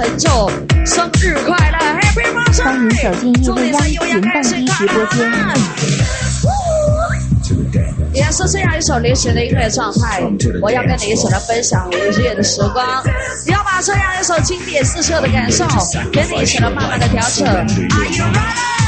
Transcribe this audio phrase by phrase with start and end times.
[0.00, 0.54] 总在这里
[0.86, 2.64] 祝愿一下陈总生日快乐，Happy birthday！
[2.64, 5.18] 欢迎走进叶未央云蹦迪直播间。
[8.14, 10.22] 也是这样一首流行的音乐状态，
[10.62, 13.04] 我要跟你一起来分享日夜的时光，
[13.46, 15.66] 要把这样一首经典四射的感受，
[16.12, 17.46] 跟你一起来慢慢的调整。
[17.46, 18.79] Are you ready？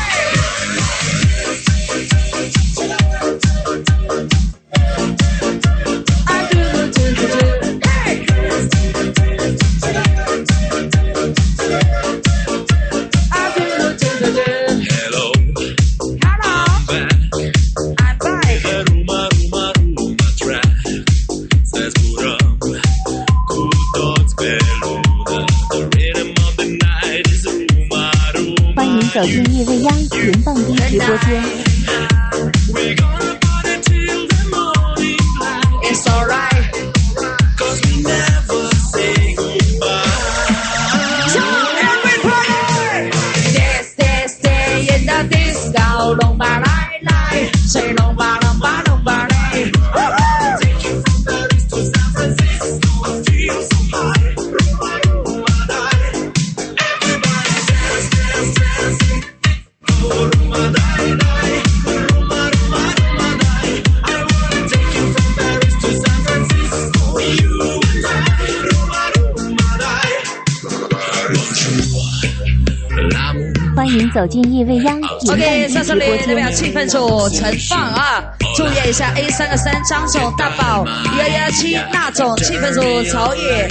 [75.29, 78.23] ，OK，在这里代表气氛组陈放啊，
[78.57, 80.87] 祝愿一下 A 三个三张总大宝
[81.19, 83.69] 幺幺七那总气氛组曹野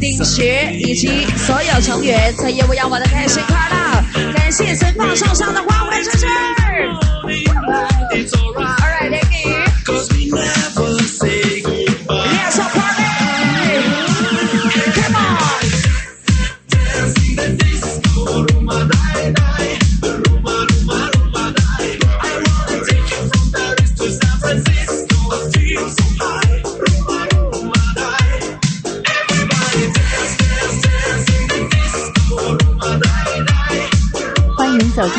[0.00, 5.73] 丁学以及所有成员在业务要玩的开心快乐，感谢陈放送上的花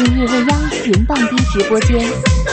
[0.06, 2.45] 走进叶未央云蹦迪直播间。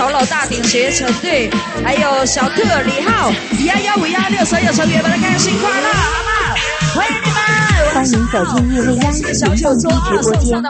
[0.00, 1.50] 祝愿一下曹老大顶鞋成队，
[1.84, 3.30] 还有小特李浩
[3.66, 6.30] 幺幺五幺六所有成员们的开心快乐，好吗？
[6.94, 7.36] 欢迎你们！
[7.94, 10.62] 欢迎走进叶未央云蹦迪直播间。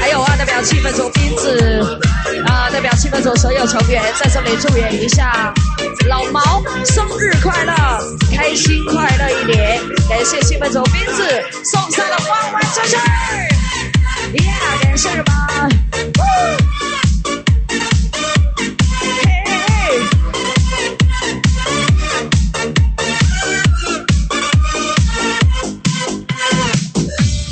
[0.00, 2.00] 还有啊，代表气氛组斌子
[2.46, 5.54] 啊，代表气氛组所有成员在这里祝愿一下。
[6.08, 7.72] 老毛生日快乐，
[8.30, 9.80] 开心快乐一年！
[10.08, 12.96] 感谢气氛组斌子送上的万万支持，
[14.44, 15.68] 呀，感谢吧！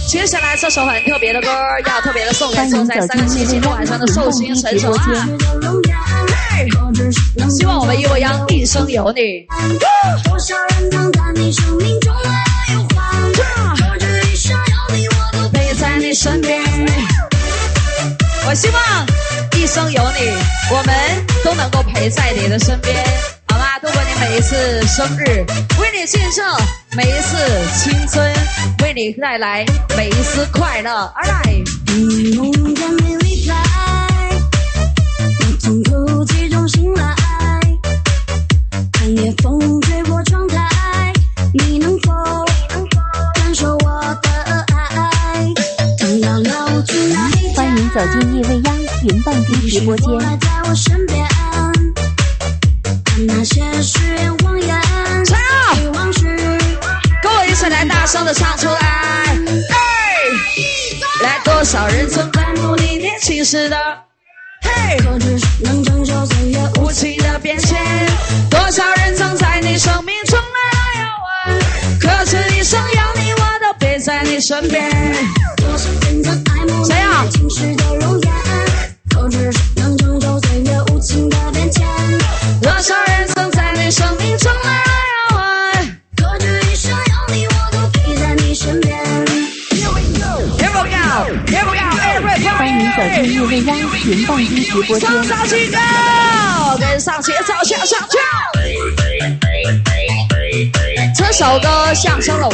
[0.08, 1.48] 接下来这首很特别的歌，
[1.86, 5.26] 要特别的送给坐在三个星期六晚上的寿星神手啊！
[7.52, 9.46] 希望我们一未央一生有你。
[15.52, 16.62] 陪在你身边。
[18.46, 19.06] 我希望
[19.54, 20.32] 一生有你，
[20.70, 20.94] 我们
[21.44, 23.04] 都能够陪在你的身边，
[23.48, 23.78] 好吗？
[23.82, 25.44] 度过你每一次生日，
[25.78, 26.44] 为你见证
[26.96, 27.36] 每一次
[27.76, 28.34] 青春，
[28.82, 31.12] 为你带来每一丝快乐。
[31.14, 31.42] 而来。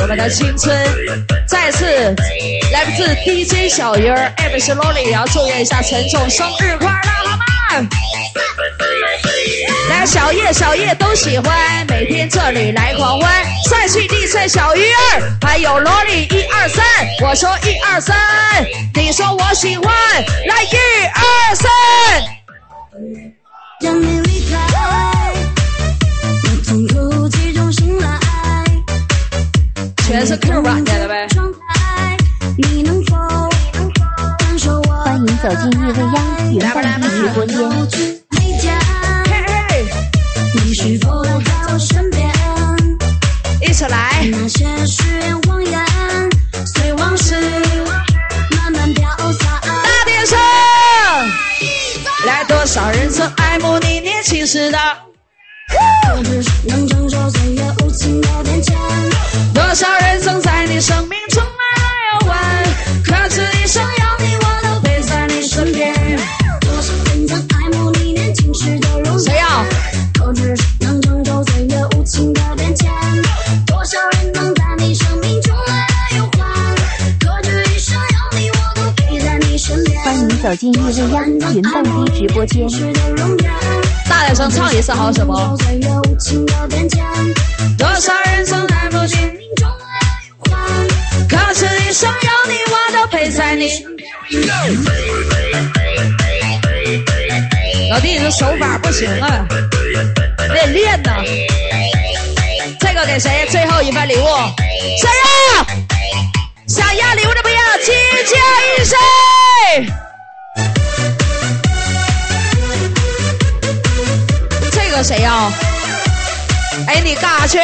[0.08, 0.74] 们的青春。
[1.46, 1.84] 再次，
[2.72, 7.44] 来自 DJ 小鱼儿，MC Lolly 也要祝愿一下陈总生日快乐，好吗？
[9.90, 13.30] 来，小叶、小叶都喜欢，每天这里来狂欢。
[13.68, 16.84] 帅气 DJ 小鱼儿，还有萝莉一二三，
[17.22, 18.16] 我说一二三，
[18.94, 19.92] 你说我喜欢，
[20.46, 20.76] 来一
[21.06, 22.37] 二三。
[80.48, 82.66] 走进叶未央云蹦迪直播间。
[84.08, 85.54] 大点声唱一次好什么？
[87.76, 89.08] 多少人曾爱慕你？
[89.08, 90.56] 生命中来来又还。
[91.28, 93.68] 可这一生有你，我都陪在你。
[97.90, 99.46] 老弟，你这手法不行啊，
[100.38, 101.22] 得练呐。
[102.80, 103.46] 这个给谁？
[103.50, 104.24] 最后一份礼物，
[104.98, 105.10] 谁
[105.58, 105.66] 呀？
[106.66, 108.34] 想要礼物的朋友，尖叫
[108.82, 110.07] 一声。
[114.98, 115.48] 个谁呀？
[116.88, 117.60] 哎，你干啥去？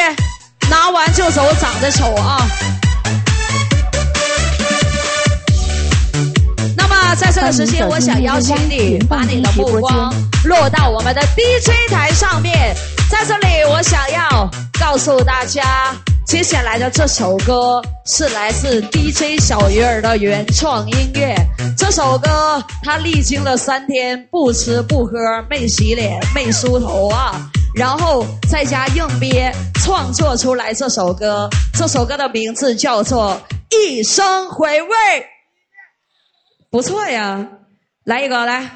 [0.70, 2.46] 拿完就走，长得丑啊！
[6.76, 10.14] 那么在这个时间，我想邀请你把你的目光
[10.44, 12.72] 落到我们的 DJ 台上面。
[13.10, 14.48] 在这里，我想要
[14.78, 15.92] 告诉大家，
[16.26, 21.36] 接下来的这首歌是来自 DJ 小鱼儿的原创音乐。
[21.76, 25.12] 这首歌他历经了三天不吃不喝、
[25.50, 31.48] 没洗脸、没梳头啊，然后在家硬憋创作出来这首歌。
[31.74, 33.40] 这首歌的名字叫做
[33.76, 34.88] 《一生回味》。
[36.70, 37.46] 不错呀，
[38.04, 38.70] 来一个来。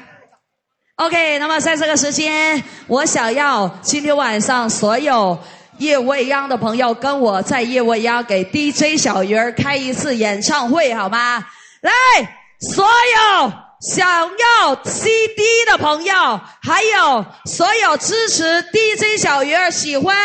[0.95, 5.39] OK，那么在这个时间，我想要今天晚上所有
[5.79, 11.45] 夜未央的朋友跟我在夜未央给 DJ 小鱼儿开一次演唱会，好吗？
[11.81, 11.91] 来，
[12.59, 16.13] 所有想要 CD 的朋友，
[16.61, 20.17] 还有所有支持 DJ 小鱼儿、喜欢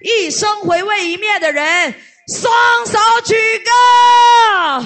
[0.00, 1.94] 一生回味一面的人，
[2.28, 2.50] 双
[2.86, 4.84] 手举高。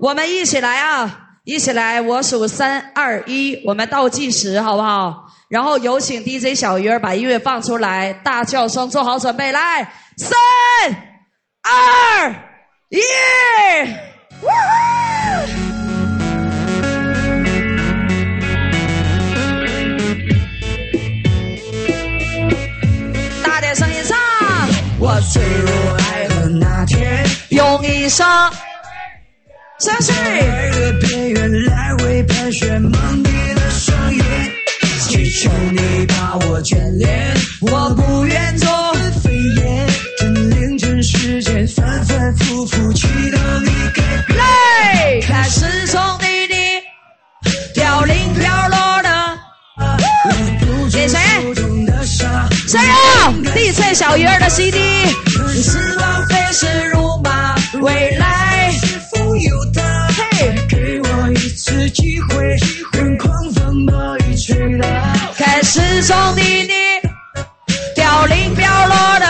[0.00, 1.20] 我们一起来啊！
[1.44, 5.25] 一起来，我数三二一，我们倒计时，好不好？
[5.48, 10.36] 然后有请 DJ 小鱼儿把音乐放出来，大叫声做好准备，来，三
[11.62, 12.34] 二
[12.88, 12.98] 一，
[14.42, 14.52] 哇
[23.44, 24.18] 大点声音唱，
[24.98, 28.26] 我坠入爱河那天，用一生
[29.78, 30.12] 相信。
[30.12, 32.82] 爱的边缘来回盘旋，
[35.38, 38.68] 求你把我眷恋，我不愿做
[39.22, 39.86] 飞燕。
[41.02, 44.38] 时间，反反复复祈祷你改变。
[44.38, 46.54] 泪开始从地底
[47.74, 49.38] 飘零飘落的。
[50.90, 51.18] 给谁？
[52.66, 52.94] 谁呀
[53.54, 54.78] ？DJ 小鱼儿的 CD。
[55.62, 58.26] 是浪费是辱骂，未来
[65.76, 66.72] 开始从地底
[67.94, 69.26] 飘零飘落的。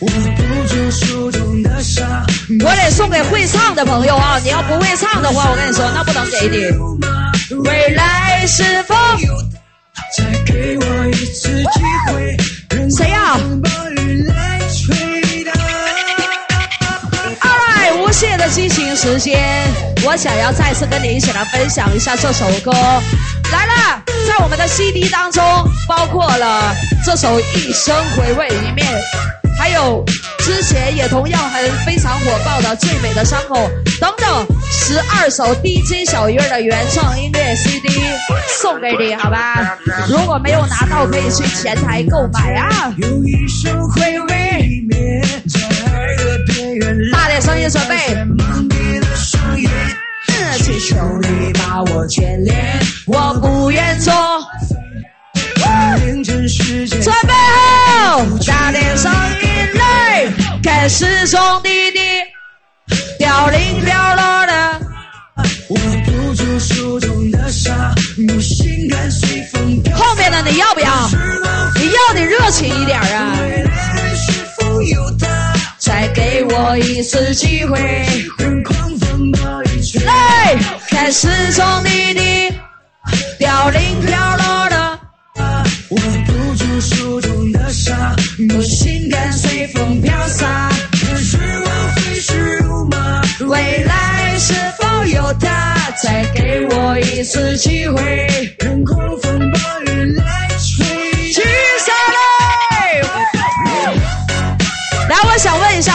[0.00, 2.22] 握不住手中的沙，
[2.62, 4.38] 我得送给会唱的朋友啊！
[4.42, 6.56] 你要不会唱的话，我跟你说，那不能给你。
[7.64, 8.94] 未来是否？
[10.18, 12.36] 再给我一次机会，
[12.90, 13.62] 谁呀狂
[18.52, 18.82] 风暴雨来吹打。
[18.82, 19.40] Alright，五十时间，
[20.04, 22.70] 我想要再次跟你一起来分享一下这首歌。
[23.50, 25.42] 来了，在我们的 CD 当中，
[25.88, 28.86] 包括了这首《一生回味》里面，
[29.58, 30.04] 还有
[30.38, 33.56] 之前也同样很非常火爆的《最美的伤口》
[34.00, 37.88] 等等十二首 DJ 小鱼儿的原创音乐 CD
[38.60, 39.78] 送给你，好吧？
[40.08, 42.92] 如果没有拿到，可以去前台购买啊。
[42.96, 45.60] 有一生回味一面，在
[45.92, 47.96] 爱的边缘，大点声音，准备。
[50.72, 50.80] 蒙蔽了双眼。
[50.80, 54.12] 祈求你把我眷恋，我不愿做。
[57.02, 60.26] 准备好，大点声音来，
[60.62, 61.98] 看时钟滴滴，
[63.18, 64.80] 凋零掉落的。
[65.68, 69.96] 握不住手中的沙，用心甘随风飘。
[69.96, 71.08] 后面的你要不要？
[71.76, 73.36] 你要你热情一点啊！
[75.78, 77.78] 再给我一次机会，
[78.38, 79.61] 任狂风暴。
[80.00, 80.56] 来，
[80.88, 82.54] 看时钟滴滴，
[83.38, 85.00] 凋零飘落的。
[85.90, 88.16] 握不住手中的沙，
[88.56, 90.70] 我心甘随风飘洒。
[90.92, 95.76] 可时光飞逝如马，未来是否有他？
[96.02, 97.71] 再给我一次机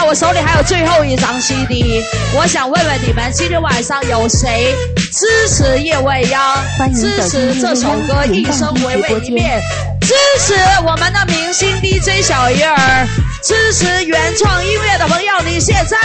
[0.08, 2.02] 我手里还有最后一张 CD，
[2.34, 4.74] 我想问问你们，今天晚上有谁
[5.12, 6.64] 支持叶未央
[6.96, 9.60] 支持这首歌《一生回味》里直播间面，
[10.00, 10.54] 支持
[10.86, 13.06] 我们的明星 DJ 小鱼儿，
[13.44, 15.98] 支持原创音乐的朋友，你现在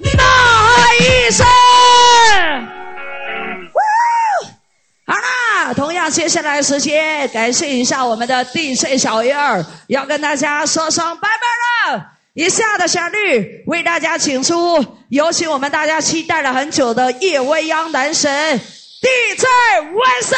[0.00, 0.22] 呐
[0.76, 1.46] 喊一声！
[5.06, 12.10] 好啦，同样接下来的时间，感谢一下我们的 DJ 小鱼儿，要跟大家说声拜拜了。
[12.36, 18.58] 以下的旋律为大家请出，有请我们大家期待了很久的叶未央男神
[19.00, 19.44] DJ
[19.94, 20.36] 万森。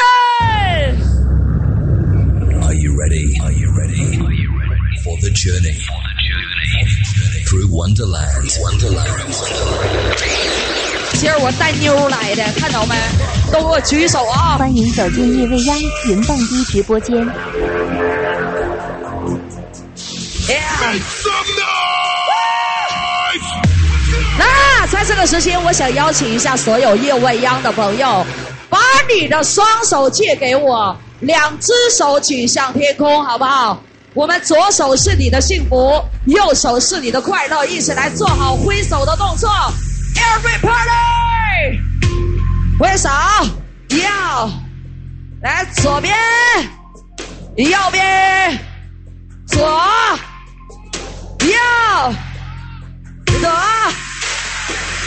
[2.61, 3.41] Are you ready?
[3.41, 4.15] Are you ready?
[4.23, 5.73] Are you ready for the journey?
[5.73, 5.97] For
[6.85, 8.45] the journey through Wonderland.
[8.61, 9.33] Wonderland.
[9.33, 10.19] Wonderland.
[11.13, 12.95] 今儿我带妞来的，看到没？
[13.51, 14.55] 都给我举手啊！
[14.59, 15.75] 欢迎走进叶未央
[16.05, 17.27] 云蹦迪直播间。
[20.47, 20.61] Yeah
[25.07, 28.25] 这个时间，我想邀请一下所有叶未央的朋友，
[28.69, 28.77] 把
[29.09, 33.81] 你的双手借给我，两只手举向天空，好不好？
[34.13, 39.49] 我们左手是你的幸福，右手是你的快乐，一起来做好挥手的动作。
[40.13, 41.79] Everybody，
[42.77, 43.07] 挥手，
[43.89, 44.49] 要
[45.41, 46.13] 来左边，
[47.55, 48.59] 右边，
[49.47, 49.65] 左。
[51.39, 52.13] 右，
[53.39, 53.49] 左，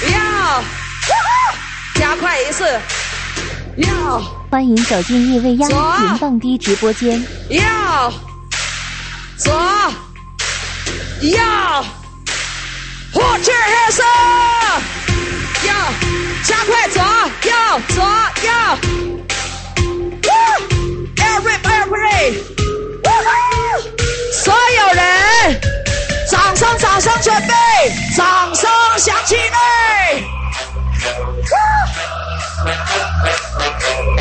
[0.08, 0.64] 要，
[1.94, 2.64] 加快一次，
[3.76, 4.18] 要，
[4.50, 5.96] 欢迎走进夜未央左。
[6.02, 7.22] 云蹦迪直播间。
[7.50, 8.10] 要，
[9.36, 9.52] 左，
[11.20, 11.84] 要，
[13.12, 14.02] 火炬黑色，
[15.66, 15.74] 要，
[16.44, 17.02] 加快左，
[17.50, 17.52] 右，
[17.88, 18.02] 左，
[18.42, 18.50] 右
[21.16, 22.34] ，Every every，
[24.32, 25.00] 所有人。
[26.50, 27.52] 掌声，掌声，准备，
[28.16, 30.20] 掌声响起来！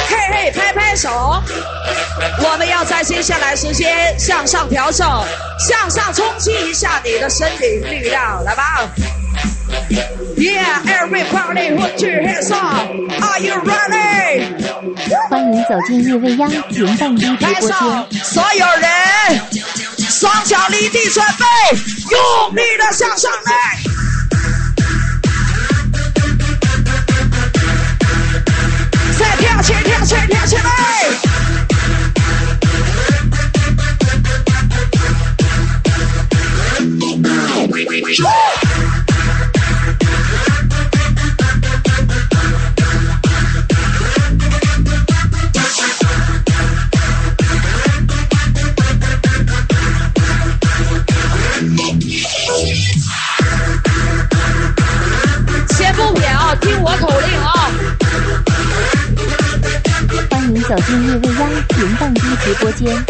[0.08, 1.42] 嘿嘿，拍拍手！
[2.44, 5.08] 我们要在接下来时间向上调整，
[5.58, 8.88] 向上冲击一下你的身体力量，来吧
[10.38, 12.92] ！Yeah, everybody, put your hands up.
[13.22, 14.54] Are you ready?
[15.30, 18.24] 欢迎走进叶未央云蹦迪直拍手播间。！
[18.24, 18.90] 所有人，
[20.20, 21.46] 双脚离地，准备，
[22.12, 23.80] 用力的向上来。
[29.18, 30.62] 再跳起，跳起，跳起来！
[56.62, 57.70] 听我口令啊！
[60.30, 61.50] 欢迎走进叶未央
[61.80, 63.06] 云蹦迪直播间。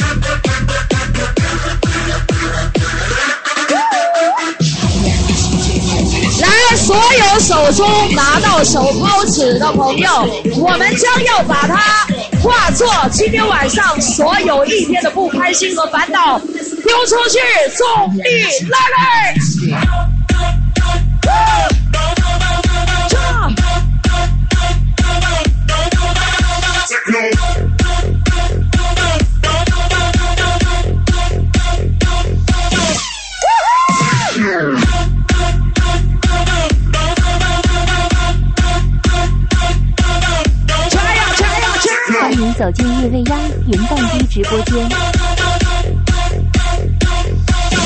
[6.42, 12.08] 来，所有手中拿到手抛纸的朋友，我们将要把它
[12.42, 17.40] 化作今天晚上所有一天的不开心和烦恼丢出去，
[17.78, 18.24] 重力
[18.70, 19.36] 来来！
[42.60, 44.76] 走进夜未央云蹦迪直播间。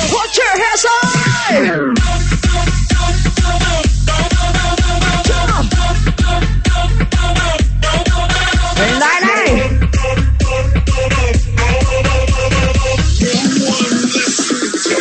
[0.09, 1.03] Put your hands up！
[8.99, 9.27] 来来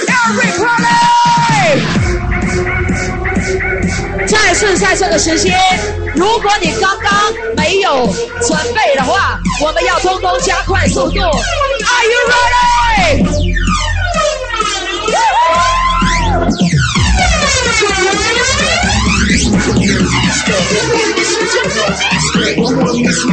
[0.07, 0.77] ，Everybody！
[4.27, 5.59] 再次在这个时间，
[6.15, 7.33] 如果你刚刚
[7.73, 11.19] 没有准备的话，我们要通通加快速度。
[11.21, 13.25] Are you ready？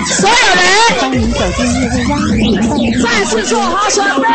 [0.07, 0.63] 所有人
[0.99, 4.25] 欢迎走进夜未央云蹦迪直再次做好准备，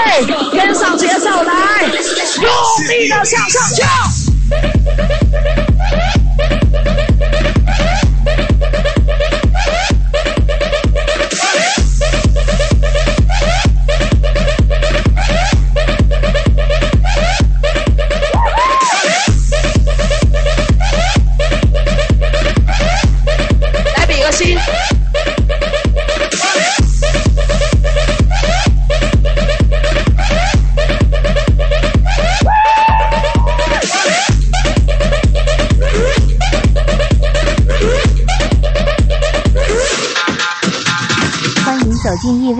[0.52, 1.54] 跟上节奏来，
[2.42, 2.44] 用
[2.88, 3.86] 力的向上跳。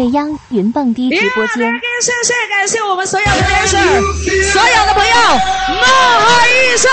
[0.04, 1.72] 未央云蹦迪直播间。
[2.02, 4.02] 谢谢感谢我们所有的 dancer，
[4.52, 5.14] 所有的朋友，
[5.68, 5.80] 梦
[6.20, 6.90] 海一岁，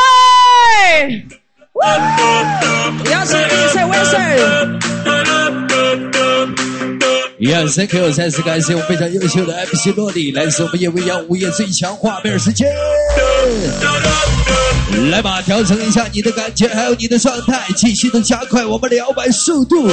[7.61, 12.67] Yes, thank you，再次感谢我非常优秀的 MC 洛丽，来自我们夜未央午夜最强画面时间。
[15.11, 19.87] 来吧，调整一下你的感觉，还有你的状态，继续的加快我们的摇摆速度。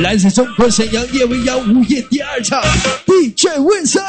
[0.00, 2.62] 来自中国沈阳夜未央午夜第二场
[3.04, 4.00] ，DJ 问声。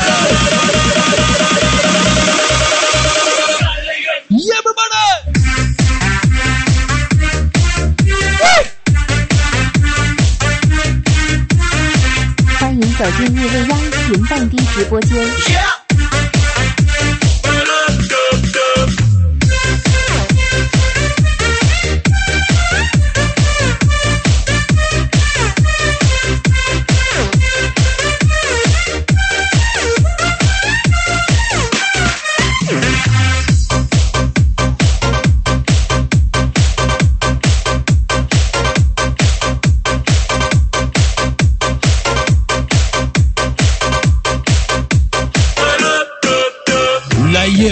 [13.00, 13.80] 走进日未央
[14.12, 15.89] 云蹦迪直播间。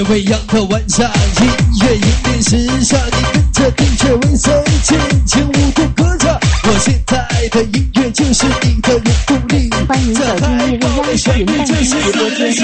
[0.10, 1.06] 未央的晚上，
[1.42, 1.48] 音
[1.84, 6.40] 乐引领时尚，你跟着 DJ 微森尽情舞动歌唱。
[6.64, 9.70] 我现在的音乐就是你的原动力。
[9.86, 12.56] 欢迎走进夜未央云蹦迪直播间。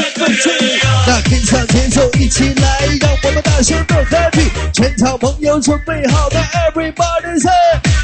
[1.05, 7.51] 那跟上节奏一起来，让我们大声的 happy，全场朋友准备好，Everybody say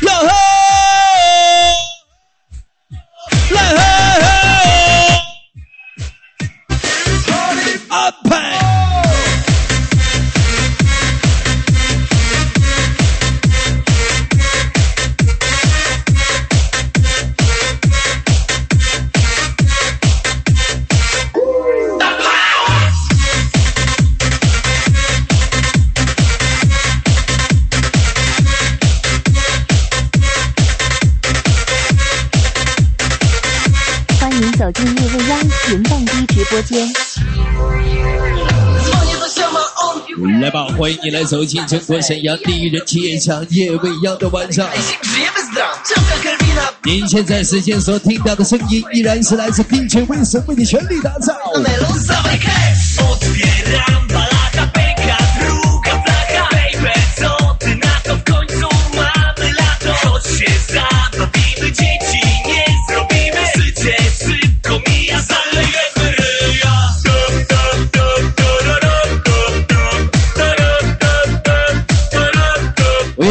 [0.02, 0.28] 哟吼！
[3.52, 3.78] 来嘿
[4.21, 4.28] 嘿！
[7.89, 8.59] 安排。
[36.50, 36.92] 播间。
[40.42, 44.68] 来吧，欢迎你来走进中国沈阳第一人气夜场夜未央的晚上。
[46.84, 51.36] 您现在时间所听到的声音，依然是来自并且为神为你全力打造。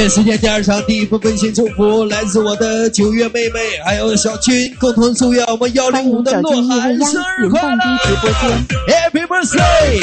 [0.08, 8.66] 时间第二场第一部分献祝福，来自我的九月妹妹还有小军，共同祝愿我们幺零五的诺涵生日快乐直播间。
[8.88, 10.00] ，Happy birthday！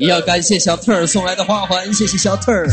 [0.00, 2.68] 要感谢小特儿送来的花环，谢谢小特儿。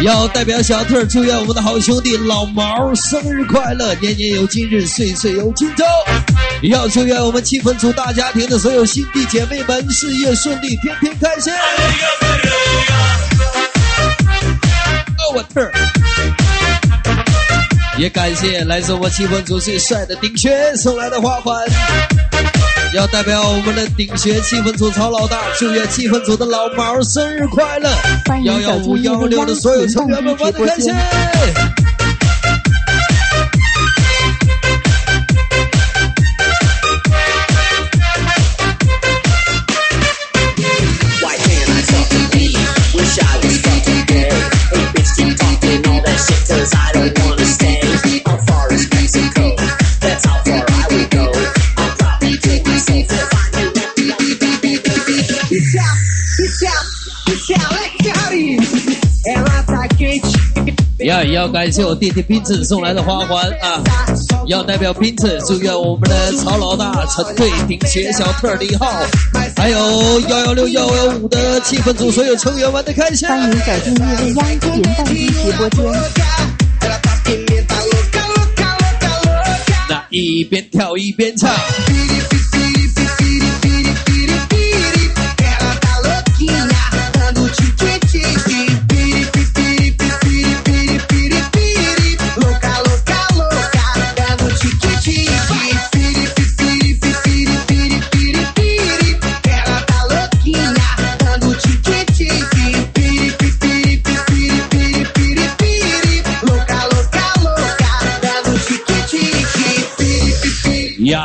[0.00, 5.84] 要代表小特儿祝愿我们的好兄弟老毛生日快乐，年年有今日，岁岁有今朝。
[6.70, 11.52] 要祝愿我们气氛组大家庭的所有兄弟姐妹们事业顺利，天天开心。
[15.34, 15.72] 我特儿。
[17.98, 21.54] 也感谢来自我气氛组最帅的丁轩送来的花环，
[22.94, 27.90] 要代表我们的丁薛气氛组曹老大，祝愿气氛组的老毛生日快乐！
[28.26, 30.94] 欢迎幺幺五幺六的所有成员们玩的开心
[61.34, 63.82] 要感谢我弟弟斌子送来的花环啊！
[64.46, 68.86] 要代表斌子祝愿我们的曹老大、陈队、丁学、小特、李浩，
[69.56, 73.28] 还有幺幺六幺幺五的气氛组所有成员玩的开心。
[73.28, 75.84] 欢迎走进叶未央云蹦迪直播间。
[79.90, 81.50] 那一边跳一边唱。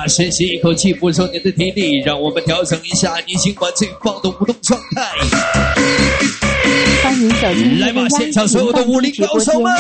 [0.10, 5.12] 深吸一口气，补充你的体力，让我们调整一下你今晚最棒的舞动状态。
[7.04, 9.72] 欢迎走进来吧，现场所有的武林高手们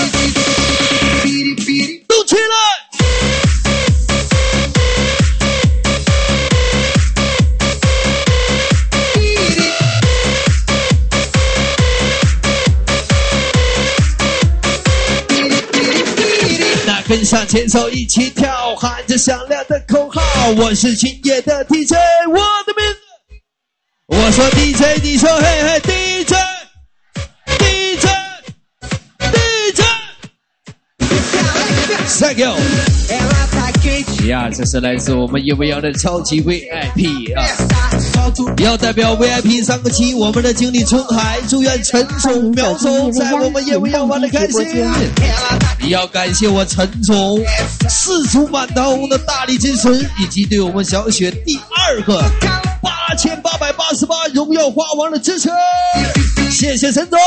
[17.09, 20.21] 跟上前手一起跳，喊着响亮的口号。
[20.51, 21.93] 我是今夜的 DJ，
[22.29, 22.35] 我
[22.67, 22.99] 的名字。
[24.05, 25.79] 我说 DJ，你说嘿嘿
[27.47, 28.05] DJ，DJ，DJ。
[32.19, 32.53] Thank you。
[34.27, 37.43] 呀，这是来自我们叶未央的超级 VIP 啊！
[38.57, 44.65] 要代表 VIP 三个七，我们的经理春海，祝愿陈总、苗总在我们夜未央玩的开心。
[45.89, 47.39] 要感谢我陈总
[47.89, 52.21] 四足满堂红的大力支持，以及对我们小雪第二个
[52.81, 55.49] 八千八百八十八荣耀花王的支持，
[56.51, 57.17] 谢谢陈总。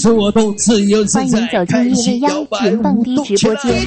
[0.00, 3.54] 其实我都自由自在欢迎走，进开心摇摆云蹦迪舞动起来。
[3.54, 3.86] 直播间。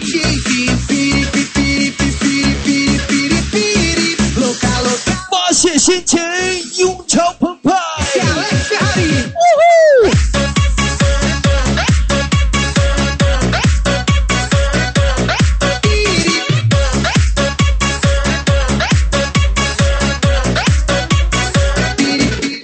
[5.31, 6.19] 发泄心情，
[6.77, 7.73] 涌潮澎湃。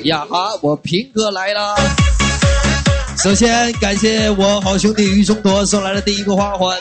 [0.04, 1.76] 呀哈，我平哥来了。
[3.24, 6.78] 首先感谢我好兄弟于中铎送来的第一个花环，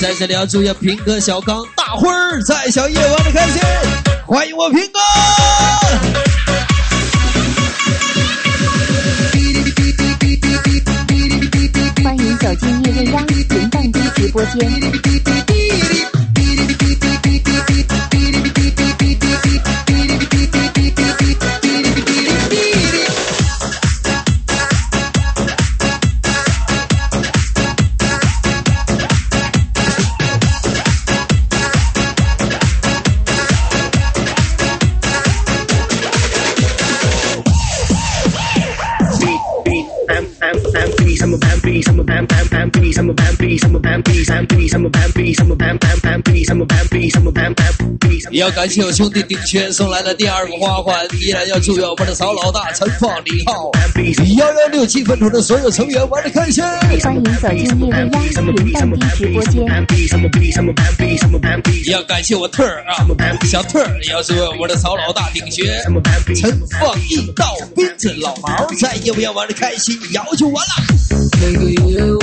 [0.00, 3.60] 在这里要祝愿平哥、小刚、大辉儿在小夜玩的开心，
[4.26, 4.98] 欢迎我平哥。
[12.02, 15.49] 欢迎走进叶未央云蹦迪直播间。
[48.30, 53.70] 也要感谢我兄弟丁轩送来的第二个花环，依然要祝愿我们的曹老大陈放李浩
[54.36, 56.62] 幺幺六七分组的所有成员玩的开心。
[56.62, 59.66] 欢迎走进叶未央云蹦迪直播间。
[61.84, 63.04] 也要感谢我特儿啊，
[63.46, 65.66] 小特儿也要祝愿我们的曹老大丁轩、
[66.36, 72.19] 陈放一道斌子老毛在夜不要玩的开心，摇就完了。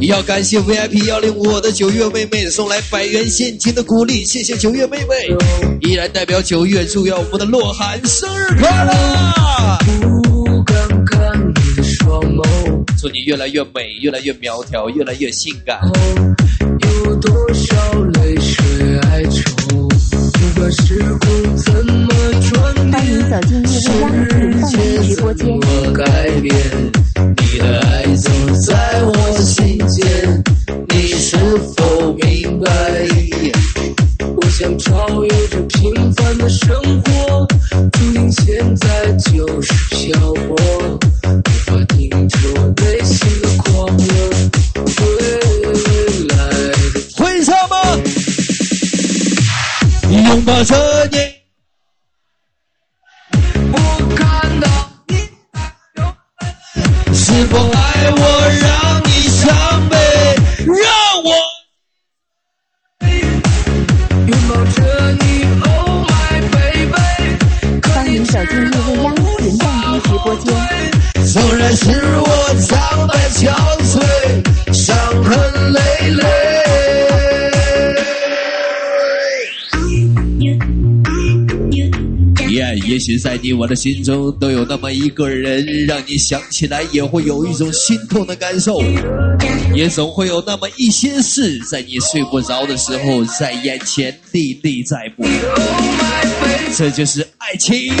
[0.00, 5.36] 要感谢 VIP 幺零五的九月妹妹送来百元现金的鼓励，谢谢九月妹妹，
[5.82, 8.92] 依然代表九月祝愿我们的洛涵生日快乐。
[13.00, 15.78] 祝你越来越美，越来越苗条，越来越性感。
[16.60, 17.76] 有多少
[18.14, 19.88] 泪水哀愁，
[20.32, 21.47] 不管时光。
[23.28, 24.10] 走进叶未央
[24.40, 24.78] 云放低
[25.14, 25.46] 直播间。
[25.60, 26.02] 我改
[26.40, 26.56] 变，
[27.36, 30.42] 你的爱总在我心间，
[30.88, 31.36] 你是
[31.76, 32.70] 否明白？
[34.34, 37.46] 我想超越这平凡的生活，
[37.92, 40.56] 注定现在就是漂泊，
[41.26, 44.04] 无法停止我内心的狂热。
[45.02, 45.04] 未
[46.28, 46.34] 来
[46.94, 47.76] 的会唱吗？
[50.08, 50.74] 拥抱着
[51.12, 51.37] 你。
[57.38, 58.20] 是否爱我
[58.60, 59.46] 让你伤
[59.88, 59.94] 悲，
[60.66, 60.74] 让
[61.22, 61.30] 我
[64.26, 64.76] 拥抱着
[65.20, 66.98] 你，Oh my baby。
[67.92, 70.46] 欢迎走进叶未央云放低直播间。
[71.32, 71.84] 纵然是
[72.18, 72.26] 我
[72.66, 75.78] 苍白憔悴，伤痕累
[76.10, 76.47] 累。
[82.88, 88.80] 也许在你我的心中都有那么一个人，让你想起来也会有一种心痛的感受，
[89.74, 95.28] 也总会有那么一些事，在你睡不着的时候，在眼前历历在目。
[96.74, 97.92] 这就是爱情。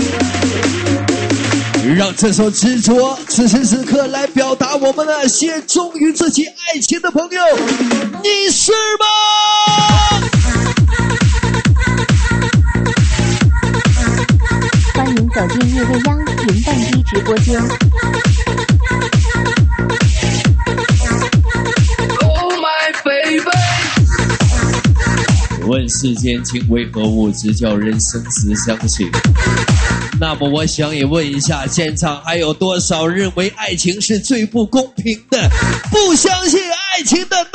[1.94, 7.42] 让这首执着此时此刻来表达我们那些忠于自己爱情的朋友，
[8.22, 10.37] 你是吗？
[15.38, 17.56] 走进叶未央云放低直播间。
[22.22, 23.44] Oh my baby。
[25.64, 29.08] 问世间情为何物，只叫人生死相许。
[30.18, 35.48] 那么我想也问一下，现场还有多少认为爱情是最不公平的，
[35.92, 37.46] 不相信爱情的，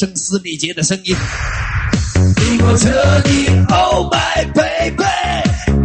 [0.00, 1.14] 声嘶力竭的声音。
[2.14, 5.04] 拥抱着你，Oh my baby，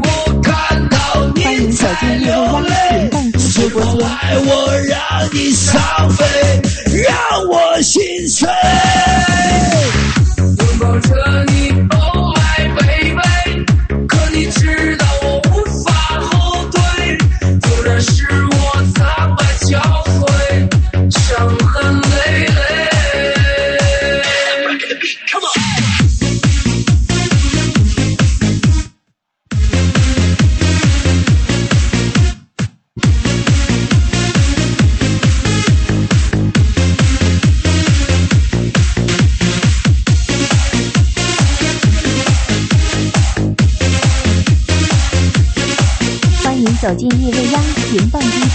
[0.04, 4.08] 我看到欢迎你走进叶未央云放低直播间。
[4.08, 4.98] 爱我让
[5.34, 5.76] 你伤
[6.16, 6.24] 悲，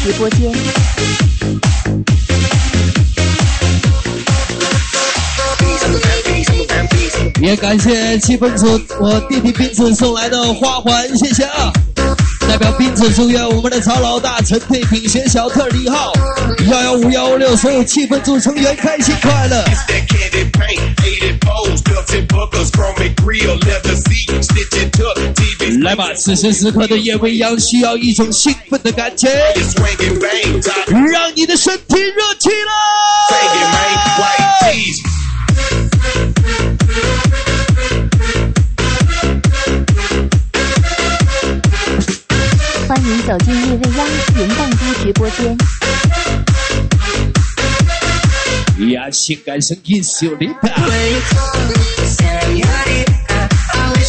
[0.03, 0.53] 直播间。
[7.43, 11.73] 也感谢气氛组我弟弟斌子送来的花环，谢谢啊！
[12.47, 16.13] 代表斌子祝愿我们的曹老大、陈佩、品学、小特、李浩、
[16.69, 19.65] 幺幺五幺五六所有气氛组成员开心快乐。
[25.83, 29.31] 来吧，此时此刻的夜未央需要一种兴奋的感觉，
[31.11, 32.55] 让你的身体热起来。
[42.87, 45.57] 欢迎走进夜未央云胖猪直播间。
[48.91, 50.55] 呀，性感声音小点。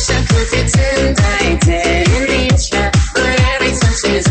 [0.02, 4.31] Russia, cause it's indicted in the But every time she's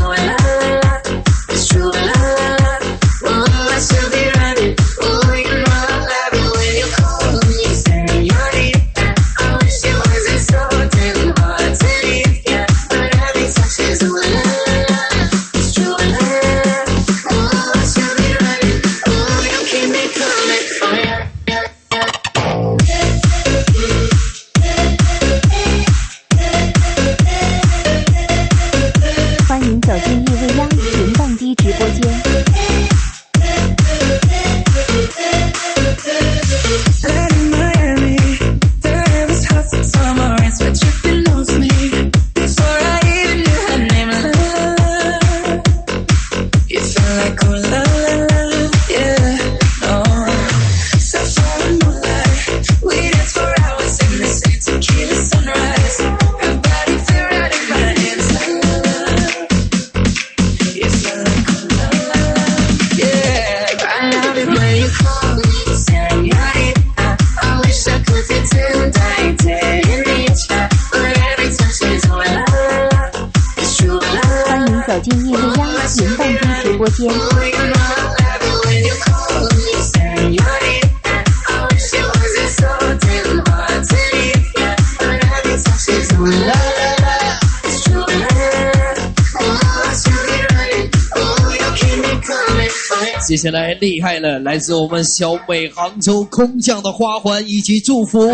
[93.31, 98.29] 接下来厉害了，来自我们小美杭州空降的花环以及祝福，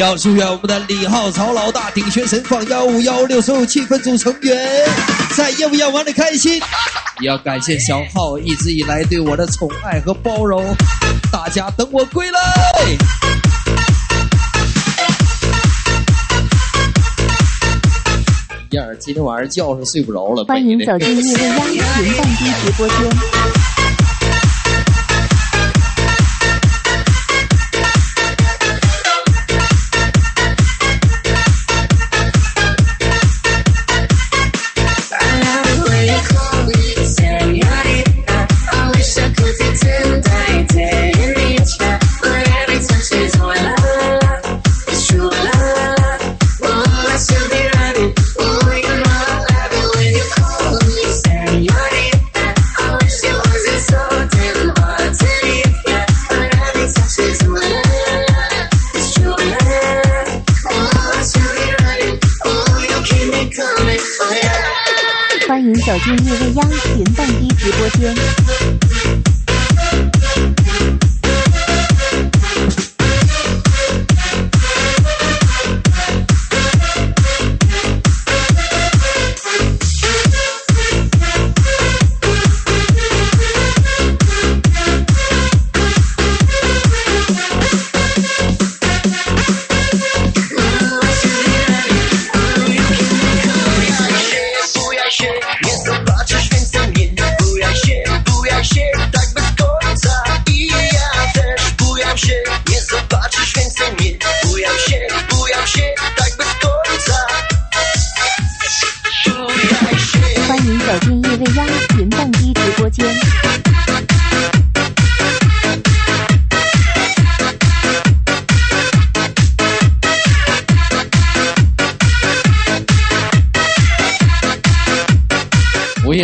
[0.00, 4.84] 要祝愿我们的李浩曹老大、顶轩神放幺五幺六所有气氛组成员
[5.36, 6.60] 在夜不夜玩的开心。
[7.20, 10.74] 也要感谢小浩一直以来对我的宠爱和包容，
[11.30, 12.40] 大家等我归来。
[18.70, 23.45] 燕儿今天晚上觉是睡不着了，欢迎走进夜未央云蹦迪直播间。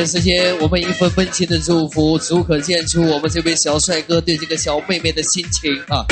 [0.07, 6.05] 时间，我们一份温情的祝福，足可见出我们这位小帅哥对这个小妹妹的心情啊！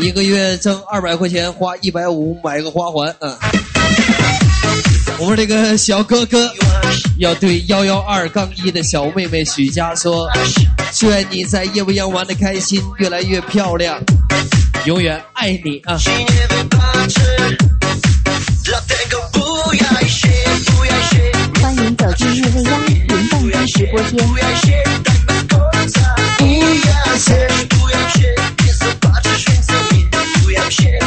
[0.00, 3.38] 一个月挣二百块钱，花一百五买个花环啊！
[5.18, 6.50] 我们这个小哥哥
[7.18, 10.26] 要对幺幺二杠一的小妹妹许佳说：
[10.92, 14.00] 祝愿你在夜未央玩的开心，越来越漂亮，
[14.86, 15.98] 永远爱你啊！
[23.70, 26.14] się, pochmuraj się tak bez końca.
[26.38, 27.48] Bujam się,
[27.78, 28.34] bujam się,
[28.66, 30.08] nie zobaczysz więcej,
[30.42, 30.99] bujam się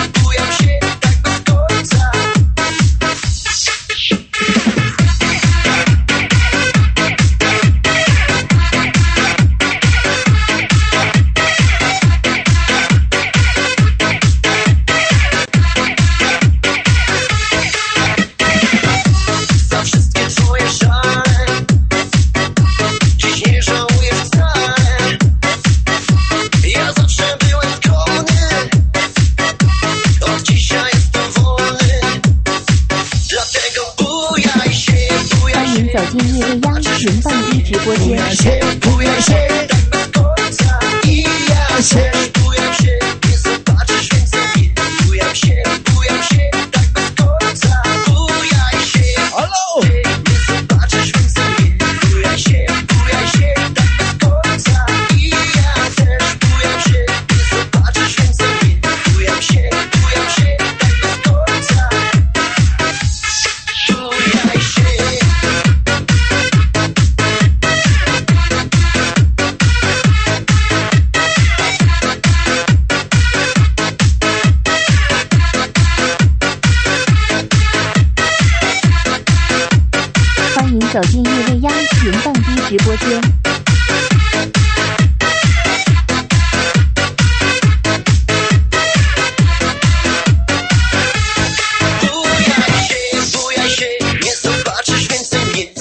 [36.33, 39.52] 夜未央云放飞直播间。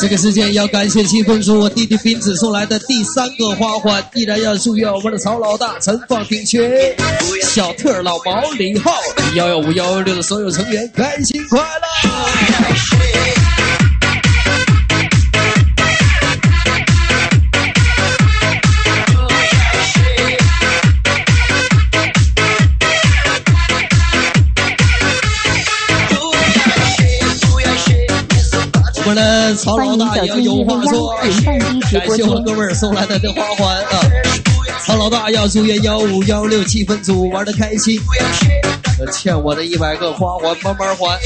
[0.03, 6.97] 这个时间要感谢七分叔我弟弟斌子送来的第三个花环，依然要祝愿我们的曹老大陈放顶缺、
[7.45, 8.91] 小特、老毛、李浩、
[9.37, 13.52] 幺幺五幺幺六的所有成员开心快乐。
[29.15, 31.17] 们曹老大也要有话说，
[31.91, 34.01] 感谢我哥们儿送来的这花环啊！
[34.85, 38.01] 曹老大要祝愿幺五幺六气氛组玩的开心，
[39.13, 41.19] 欠我的一百个花环慢慢还，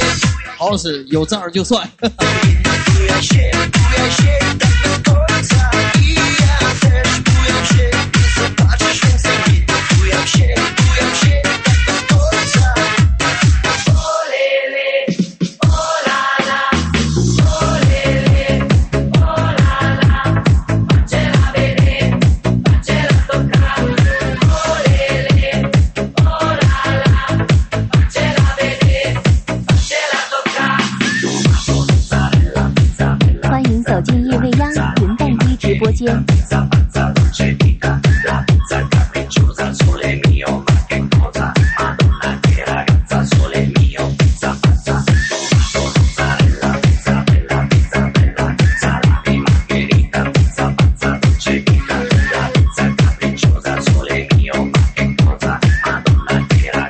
[0.58, 1.88] 好使有账就算。
[35.78, 36.24] 播间。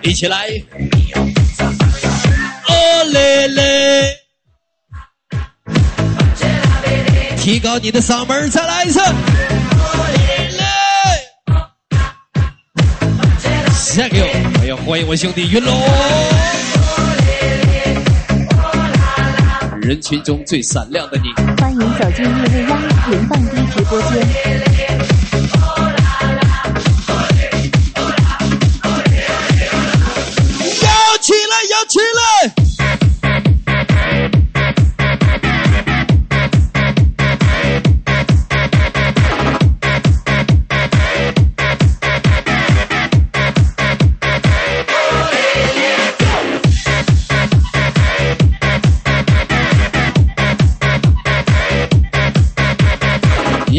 [0.03, 0.47] 一起来，
[7.57, 9.01] 提高你的嗓门，再来一次。
[13.95, 14.27] Thank you，
[14.61, 15.75] 哎呀，欢迎我兄弟云龙，
[19.81, 21.33] 人群中最闪亮的你。
[21.59, 22.79] 欢迎走进叶未央
[23.11, 24.66] 云蹦迪直播间。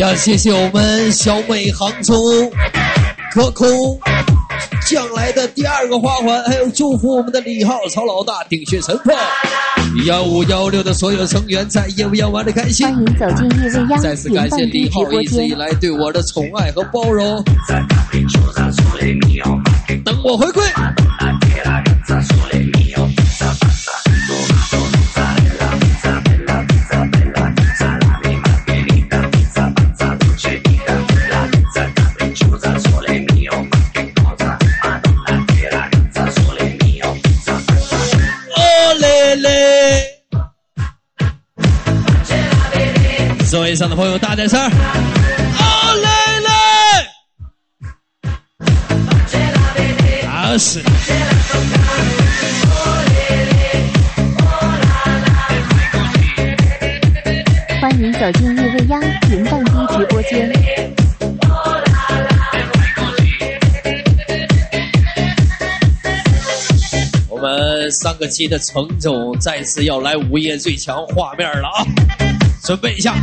[0.07, 2.15] 要谢谢我们小美杭州
[3.33, 3.67] 隔空
[4.85, 9.13] 将来的第二个花环，还有祝福我们的李浩、曹老大、顶血神破
[10.05, 12.87] 幺五幺六的所有成员在夜未央玩的开心。
[12.87, 15.11] 欢迎走进夜未央再次感谢李浩。
[15.11, 17.43] 一直以来对我的宠爱和包容。
[20.05, 20.63] 等我回归。
[43.49, 44.67] 座位上的朋友大点声儿。
[44.67, 44.73] 哦
[46.03, 46.09] 嘞
[48.29, 48.35] 嘞！
[50.27, 50.81] 好使。
[57.79, 60.51] 欢迎走进夜未央云蹦迪直播间。
[67.29, 71.85] 我们三个期的程总再次要来午夜最强画面了啊！
[72.67, 73.15] 准备一下。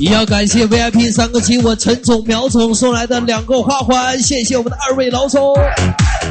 [0.00, 5.54] 也要感谢 VIP 三个亲我陈总、苗总送来的两个花环，谢谢我们的二位老总，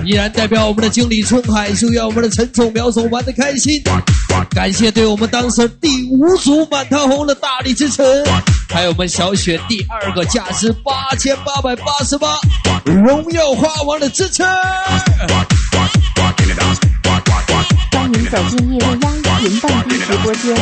[0.04, 3.80] 依然代表我们的经理春海，祝愿我们的陈总、苗总玩的开心。
[4.50, 8.02] 感谢对我们当时第五组满堂红的大力支持，
[8.70, 12.40] 还有我们小雪第二个价值八千八百八十八
[12.86, 14.42] 荣耀花王的支持。
[17.92, 20.56] 欢迎走进夜未央云蹦迪直播间。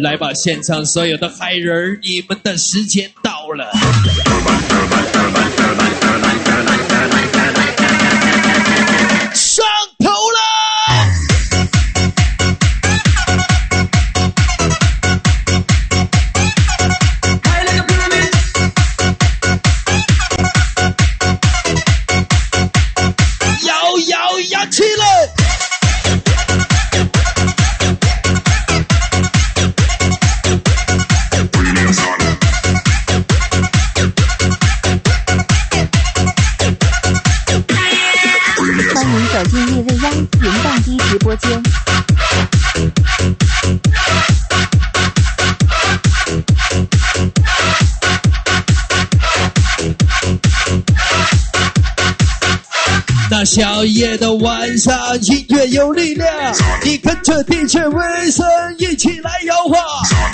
[0.00, 3.70] 来吧，现场所有的嗨人儿，你们的时间到了。
[41.30, 41.62] 播间。
[53.30, 56.28] 那小夜的晚上，音乐有力量，
[56.82, 58.44] 你跟着 DJ 威声
[58.78, 59.78] 一起来摇晃。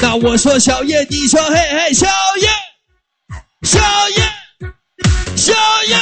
[0.01, 2.07] 那我说小夜，你说嘿嘿，小
[2.41, 2.49] 夜，
[3.65, 3.79] 小
[4.17, 4.25] 夜，
[5.37, 5.53] 小
[5.89, 5.97] 夜。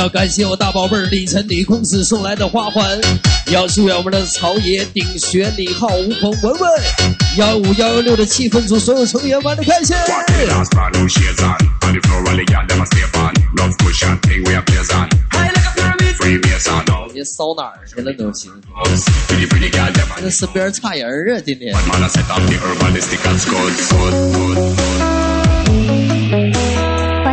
[0.00, 2.98] 要感谢我大宝贝儿李晨李公子送来的花环，
[3.48, 6.70] 要祝愿我们的曹野顶学李浩吴鹏文文
[7.36, 9.94] 幺五幺幺六的气氛组所有成员玩的开心。
[17.12, 18.50] 你骚哪儿去了都行？
[20.30, 21.74] 身边差人儿啊，今天。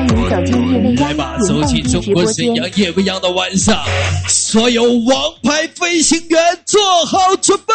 [0.07, 2.55] 欢迎走进夜未央来吧，走进迪直播中国沈间。
[2.55, 3.83] 阳夜未央的晚上，
[4.27, 7.73] 所有王牌飞行员做好准备。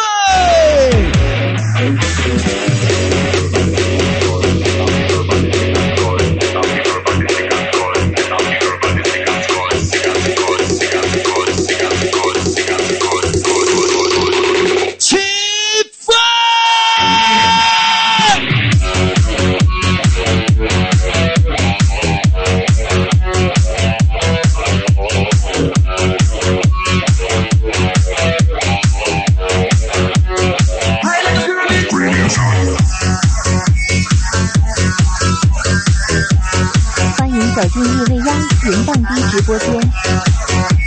[37.63, 40.82] 走进夜未央云蹦迪直播间。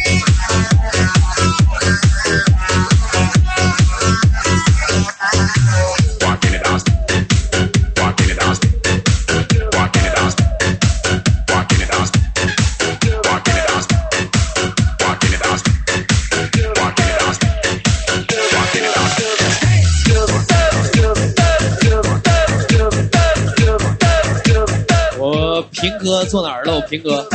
[26.07, 26.77] 哥坐哪儿了？
[26.77, 27.27] 我平哥。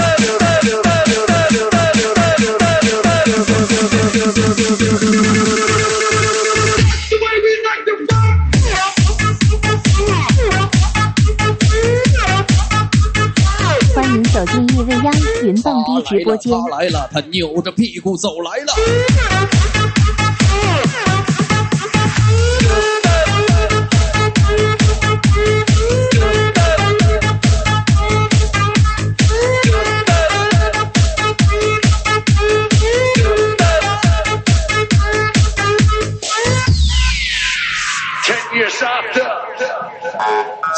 [13.93, 15.13] 欢迎走进夜未央
[15.43, 16.53] 云蹦迪直播间。
[16.53, 19.80] 他来了，他扭着屁股走来了。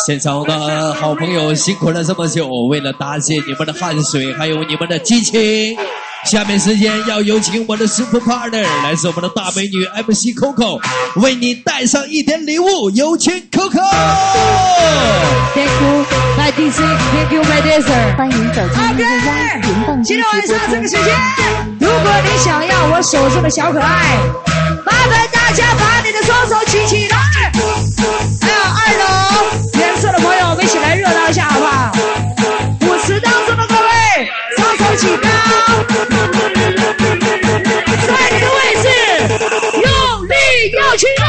[0.05, 5.77] 现场的好朋友辛苦了这么久，为了答谢你们的汗水，还有你们的激情。
[6.25, 10.79] 下面时间要有请我的 super partner，来自我们的大美女 MC Coco，
[11.21, 13.81] 为你带上一点礼物，有请 Coco。
[15.53, 16.05] Thank you,
[16.37, 16.79] my DC.
[17.13, 18.15] Thank you, my dancer.
[18.15, 20.87] 欢迎走进夜未央云蹦今天晚上这个。
[20.87, 21.13] 时间，
[21.79, 24.17] 如如果你想要我手中的小可爱，
[24.83, 27.17] 麻烦大家把你的双手举起来。
[28.41, 29.05] 还有二楼
[29.79, 31.91] 颜色的朋友，我们一起来热闹一下好不好？
[32.81, 35.27] 舞池当中的各位，双手举高，
[38.07, 38.87] 在你的位置
[39.75, 39.83] 用
[40.27, 40.33] 力
[40.77, 41.23] 摇起来。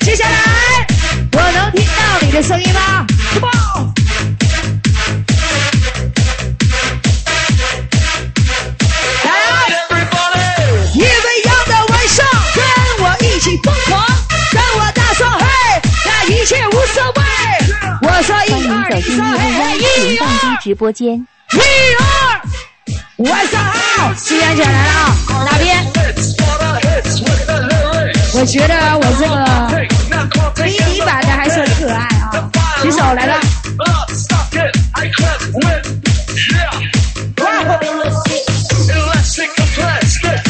[0.00, 0.86] 接下来，
[1.32, 3.95] 我能听到你的声音吗？Come on！
[18.96, 20.62] 走进你说嘿嘿，叶未央一云蹦二迪。
[20.62, 21.14] 直播间。
[21.52, 21.58] 一
[21.98, 24.92] 二，晚上好，西安姐来了
[25.28, 25.84] 啊，哪边？
[28.32, 29.34] 我觉得我这个
[30.64, 32.50] 迷你版的还算可爱啊，
[32.82, 33.38] 举手来了，
[40.22, 40.45] 再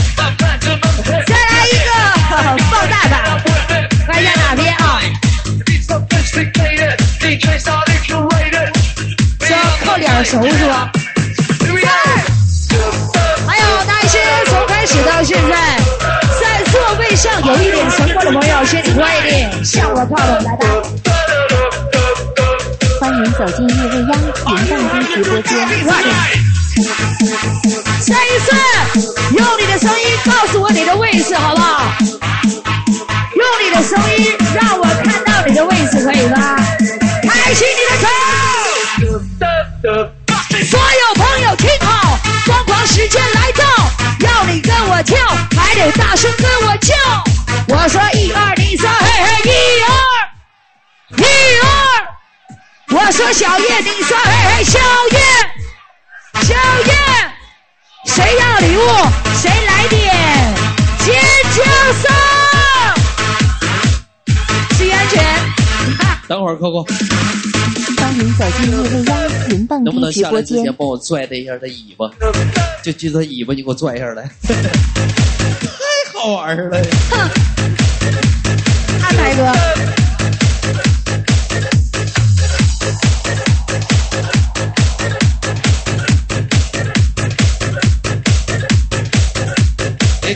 [10.27, 10.91] 熟是吧？
[13.47, 15.79] 还有那些从开始到现在
[16.41, 20.67] 在座位上有一点成果的朋友，先你快一点向我靠拢来吧。
[23.01, 24.27] 欢迎走进叶未央云
[24.67, 25.53] 蹦迪直播间。
[25.85, 26.13] 快点！
[28.01, 28.47] 再一次，
[29.37, 31.95] 用你的声音告诉我你的位置，好不好？
[32.03, 36.57] 用你的声音让我看到你的位置，可以吗？
[45.77, 46.95] 得大声跟我叫。
[47.69, 49.53] 我说一二，你说嘿嘿，一
[49.83, 49.89] 二，
[51.19, 51.23] 一
[51.63, 51.67] 二。
[52.97, 54.79] 我说小叶，你说嘿嘿，小
[55.13, 55.19] 叶，
[56.43, 56.55] 小
[56.87, 56.93] 叶，
[58.07, 58.81] 谁要礼物，
[59.35, 60.55] 谁来点
[61.05, 61.15] 尖
[61.55, 61.63] 叫
[61.93, 62.05] 声。
[64.79, 65.15] 注意安全。
[66.27, 66.83] 等会儿 Coco
[68.01, 69.11] 欢迎走进叶未央
[69.51, 70.75] 云蹦能不能迪直播间下来之前。
[70.75, 72.11] 帮我拽他一下他尾巴？
[72.83, 74.29] 就就他尾巴，你给我拽一下来，
[75.61, 76.83] 太好玩了。
[77.11, 77.31] 哼
[79.03, 79.53] 安排哥，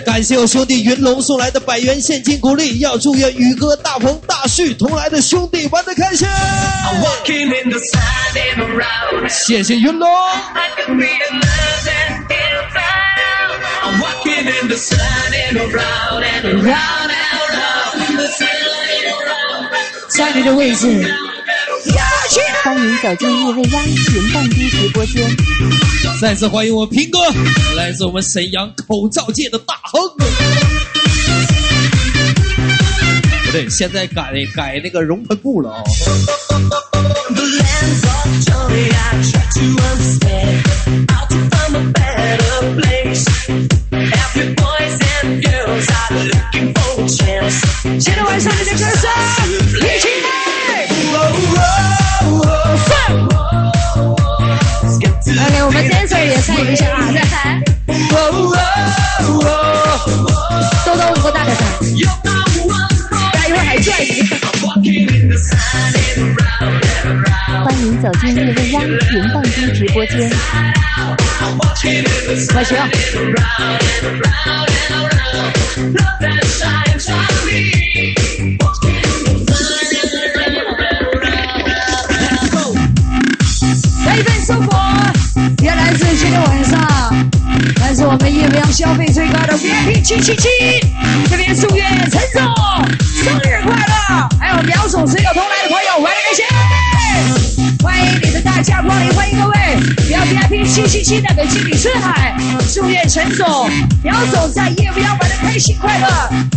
[0.04, 6.28] 感谢我兄弟云龙送来的百元现金鼓励，要祝愿宇哥、大鹏、大旭同来的兄弟玩的开心。
[9.28, 10.08] 谢谢云龙。
[20.09, 21.14] 在你的位置。
[22.62, 25.26] 欢迎走进叶未央云蹦迪直播间。
[26.20, 27.18] 再次欢迎我平哥，
[27.74, 30.03] 来自我们沈阳口罩界的大亨。
[33.47, 35.82] 不对，现在改改那个熔喷布了啊、
[37.34, 37.43] The
[48.01, 49.11] 现在晚上你的歌声，
[49.76, 50.28] 一起来
[55.36, 57.61] ！OK，我们 dancer 也参与一下啊，再来。
[60.86, 61.62] 兜兜五个大的伞，
[63.34, 64.22] 待一会儿还拽你。
[67.62, 70.32] 欢迎走进叶未央云蹦迪直播间。
[72.55, 72.70] 我行。
[84.51, 84.76] 生活，
[85.62, 86.80] 也来自今天晚上，
[87.80, 90.48] 来自我们夜未央消费最高的 VIP 七七七，
[91.30, 92.42] 这边祝愿陈总
[92.98, 96.44] 生日快乐，还有苗总所有同来的朋友玩的开心。
[97.80, 99.55] 欢迎你的大驾光临，欢迎各位！
[100.05, 102.36] 不要 VIP 七七七代表经理春海，
[102.74, 103.70] 祝愿陈总、
[104.03, 106.09] 苗总在夜未央玩的开心快乐。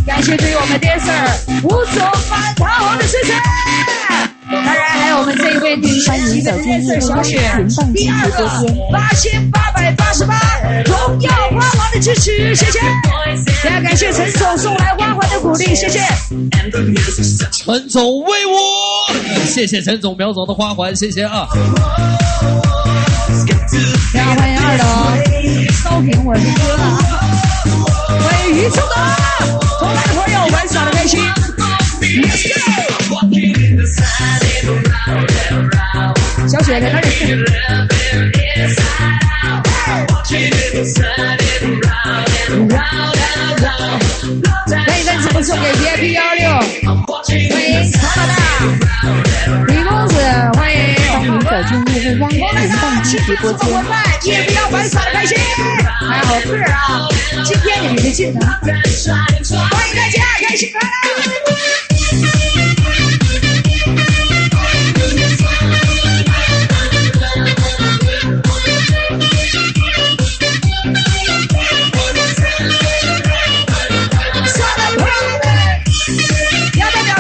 [0.03, 3.33] 感谢对于我们 dancer 吴总满堂红的支持。
[4.53, 7.39] 当然还有我们这一位女神级的 dancer 小雪，
[7.93, 8.47] 第二个
[8.91, 10.39] 八千八百八十八
[10.85, 12.79] 荣耀花环的支持，谢谢。
[13.63, 15.99] 也要感谢陈总送来花环的鼓励，谢谢。
[17.51, 18.51] 陈总威武，
[19.47, 21.47] 谢谢陈总、苗总的花环，谢谢啊。
[24.13, 24.83] 然后欢迎二楼
[25.71, 26.99] 烧饼，我是哥啊。
[28.21, 28.95] 欢迎于秋德，
[29.79, 31.19] 同来的朋友玩耍的开心。
[32.03, 33.42] Let's go！
[36.47, 37.43] 小雪，开始。
[44.85, 46.43] 可以再次送给 VIP 幺六，
[46.83, 46.91] 欢
[47.61, 48.37] 迎曹老大，
[49.67, 50.13] 李公子，
[50.55, 50.77] 欢迎。
[51.13, 53.41] 欢迎走进叶未央的频道直播
[54.21, 54.25] 间。
[55.13, 55.31] 开心，
[56.09, 57.07] 还好啊，
[57.45, 58.35] 今天你们的技能。
[58.41, 61.42] 欢迎大家，开心来了。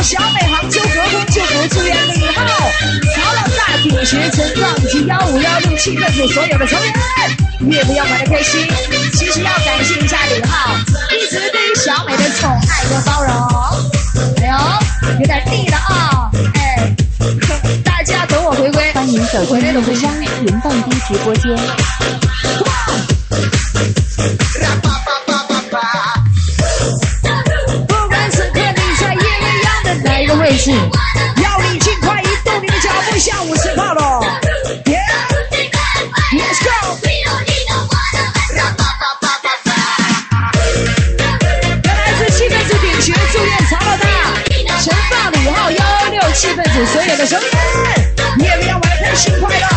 [0.03, 2.43] 小美杭州隔空祝福，祝愿李浩、
[3.15, 6.93] 曹老大、顶学陈壮以及幺五幺六气氛组所有的成员，
[7.61, 8.67] 越不要玩的开心。
[9.13, 10.75] 其实要感谢一下李浩，
[11.09, 13.33] 一直对于小美的宠爱和包容。
[14.41, 14.53] 哎呦，
[15.21, 16.29] 有点腻了啊！
[16.53, 16.93] 哎，
[17.85, 20.25] 大家等我回归，欢迎走进回来夜未央的。
[20.41, 21.57] 云蹦机直播间。
[24.81, 25.12] 不
[30.63, 34.25] 是，要你尽快移动你的脚步下午十号喽
[34.85, 36.69] ！Yeah，Let's go！
[41.83, 44.07] 原来是气氛组顶学，祝愿曹老大、
[44.81, 47.51] 陈放、李浩幺幺六气氛组所有的成员，
[48.37, 49.67] 夜未央玩的开心快乐，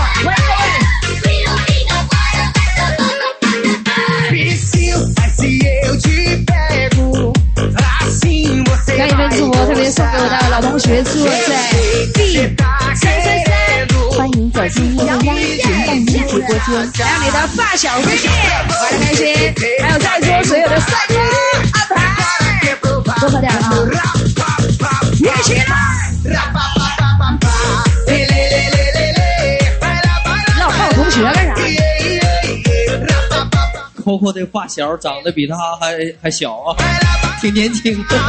[10.77, 11.33] 同学，住在
[12.13, 13.09] B 三三
[13.47, 13.49] 三。
[14.15, 15.09] 欢迎走进夜未
[15.57, 16.61] 央云蹦机直播间。
[17.07, 18.29] 还有你的发小闺蜜，
[18.69, 19.25] 玩的开心，
[19.81, 21.15] 还有在座所有的帅哥
[21.73, 21.97] 安排，
[23.21, 23.59] 多喝点啊！
[25.15, 25.65] 一起来！
[30.61, 31.55] 老看我同学干啥
[34.05, 36.77] ？Coco 的发小长得比他还还小啊，
[37.41, 38.21] 挺年轻的。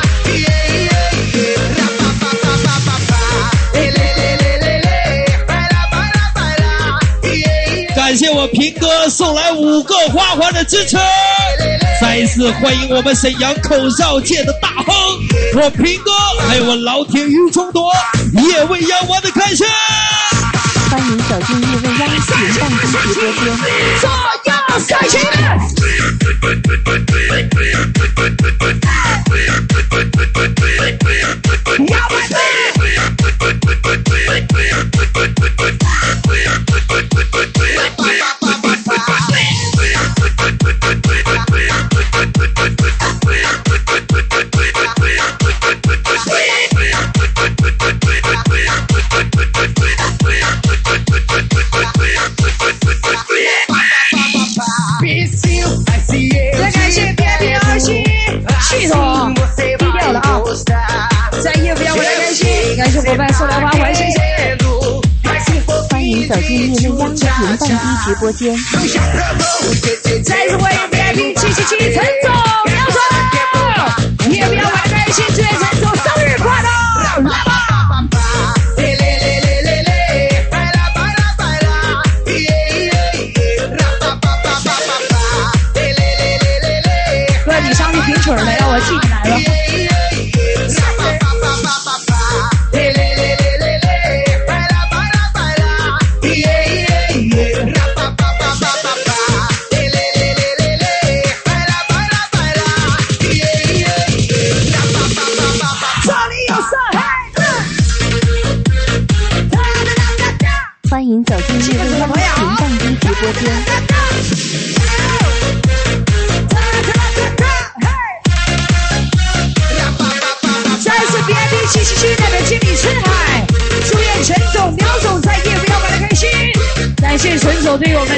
[8.18, 10.98] 谢我平哥送来五个花环的支持，
[12.02, 16.12] 再一次欢迎我们沈阳口哨界的大亨，我平哥，
[16.48, 17.94] 还有我老铁于中夺，
[18.34, 19.68] 夜未央玩的开心。
[20.90, 23.56] 欢迎走进夜未央云蹦机直播间。
[24.02, 24.10] 左
[24.46, 25.20] 右三起！
[66.28, 67.76] 走进夜未央云蹦机
[68.06, 68.54] 直播间。
[70.26, 72.30] 再次欢迎 VIP 七七七陈总
[72.66, 73.00] 苗总，
[74.34, 76.70] 夜不要玩的心，祝愿陈总生日快乐！
[77.30, 77.52] 来吧！
[87.46, 89.07] 哥，你上去评曲儿了，让我记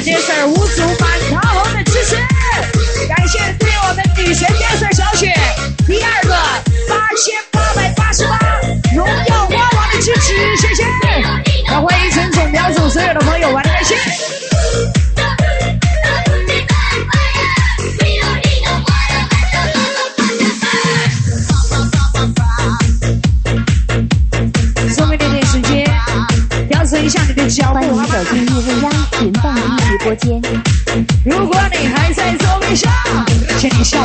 [0.02, 1.09] 这事儿无足挂。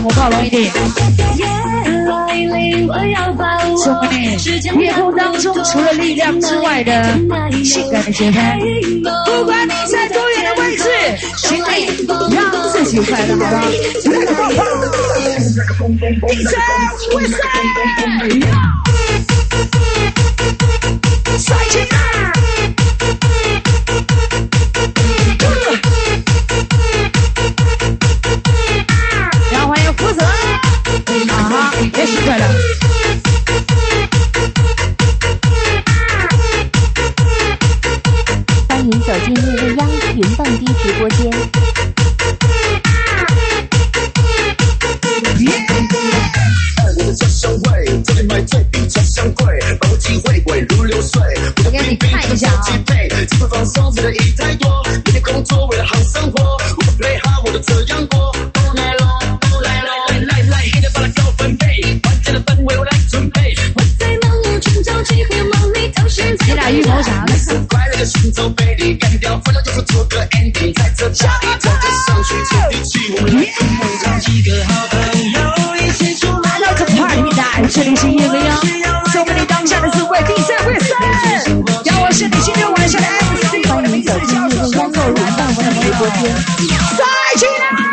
[0.05, 0.71] 我靠拢一点。
[3.83, 7.17] 祝福，夜空当中除了力量之外的
[7.63, 8.59] 性感的节拍。
[9.25, 10.83] 不管你在多远的位置，
[11.37, 11.87] 请你
[12.35, 13.63] 让自己快乐，好吗
[16.21, 16.53] ？DJ，
[17.15, 17.35] 为谁？
[77.57, 80.97] 我这里是夜未央送给你当下的滋味必胜会三
[81.85, 85.71] 让我是你今天晚上的 mc 欢迎你走进夜未央浩然大方的。
[85.71, 86.35] 直播间
[86.97, 87.05] 再
[87.37, 87.84] 见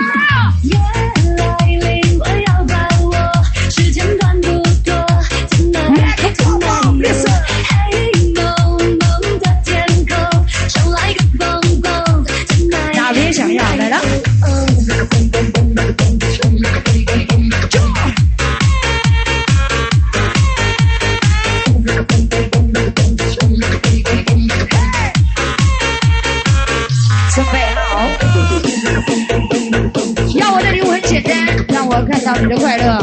[32.42, 32.98] 你的快乐，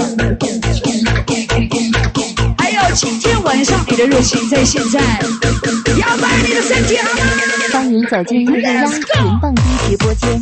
[2.58, 5.00] 还有今天晚上你的热情在现在，
[5.98, 7.22] 幺八，你的身体好吗？
[7.72, 8.84] 欢迎走进幺六幺
[9.24, 9.62] 零蹦迪
[9.92, 10.42] 直播间。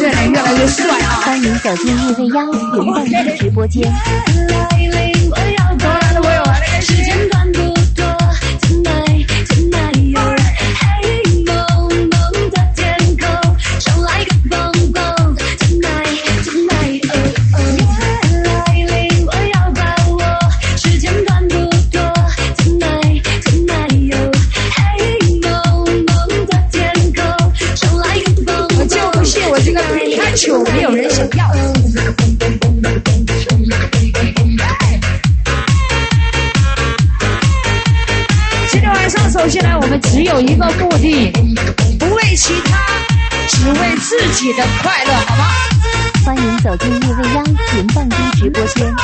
[0.00, 0.86] 越来越帅。
[1.24, 3.82] 欢迎走进叶未幺零零直播间。
[30.34, 31.52] 就没有人想要。
[38.70, 41.30] 今天晚上，首先来，我们只有一个目的，
[41.98, 42.78] 不为其他，
[43.48, 45.52] 只为自己的快乐，好吗？
[46.24, 47.44] 欢迎走进叶未央
[47.76, 48.94] 云蹦迪直播间。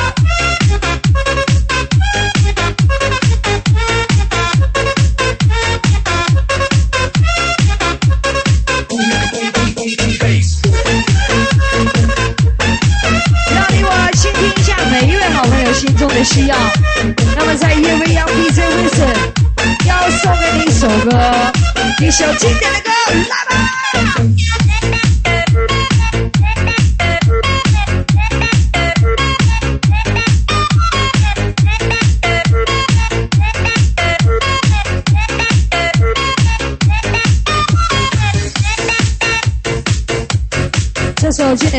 [16.23, 16.55] 需要。
[17.35, 19.07] 那么在夜未央 dj 为准
[19.87, 21.51] 要送给你一首歌
[21.99, 23.48] 一首经典的歌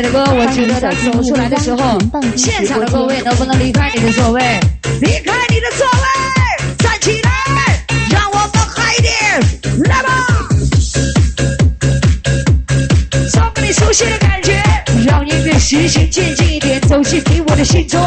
[0.00, 1.98] 你的歌我觉得他走出来的时候
[2.34, 4.40] 现场的各位能不能离开你的座位？
[5.02, 7.30] 离开你的座位站起来
[8.10, 9.12] 让我们嗨一点
[9.90, 10.08] 来吧
[13.30, 14.62] 找给你熟悉的感觉
[15.04, 18.00] 让音乐心序渐进一点走进你我的心中。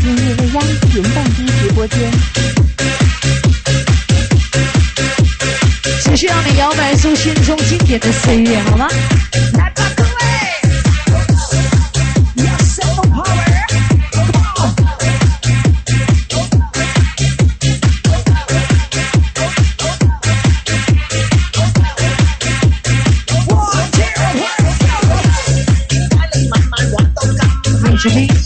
[0.00, 0.62] 今夜未央
[0.94, 2.10] 云办公直播间
[6.02, 8.88] 只需要你摇摆出心中经典的岁月好吗？
[9.54, 10.10] 来吧各位
[12.36, 12.48] yo
[27.92, 28.41] 我是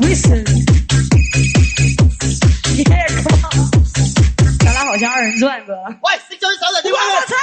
[0.00, 0.40] Wilson。
[2.76, 3.06] 耶，
[4.64, 5.74] 咱俩好像二人转，哥。
[5.74, 6.48] 喂，叫
[6.82, 6.90] 你？
[6.90, 6.96] 我
[7.26, 7.34] 操！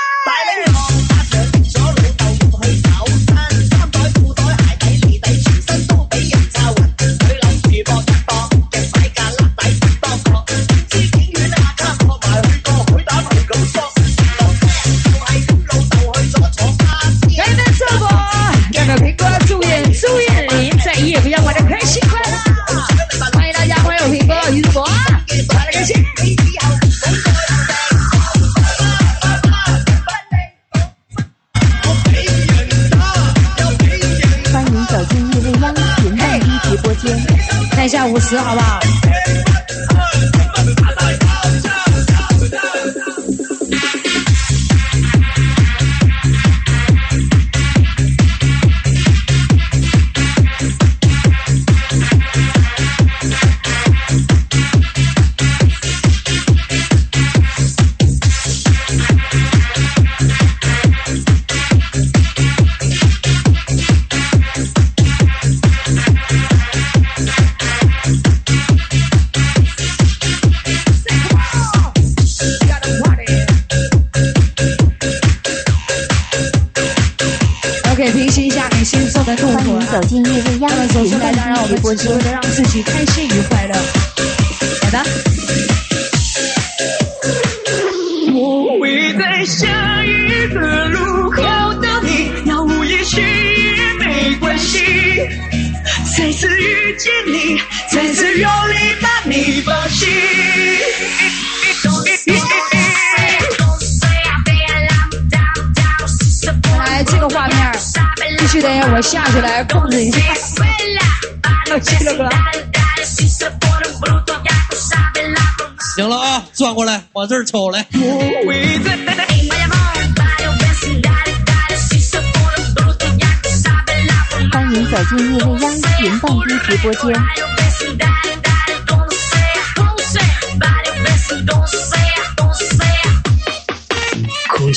[38.28, 38.67] 十，好吧？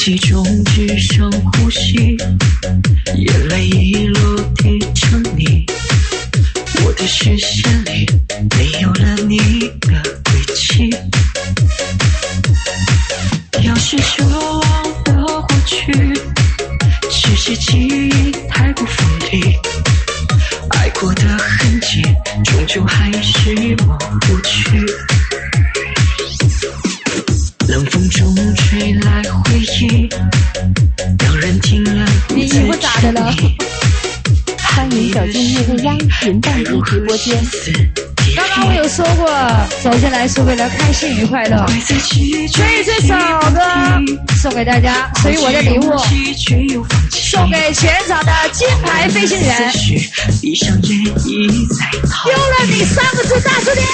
[0.02, 2.16] 气中只剩呼吸，
[3.16, 5.66] 眼泪一落地成泥。
[6.82, 8.06] 我的视线里
[8.56, 8.89] 没有
[40.00, 43.14] 走进来是为了开心与快乐，所以这首
[43.50, 43.60] 歌
[44.40, 45.94] 送给大家，属于我的礼物，
[47.10, 49.70] 送给全场的金牌飞行员。
[50.40, 53.84] 闭上眼一再逃有了你三个字，大声点！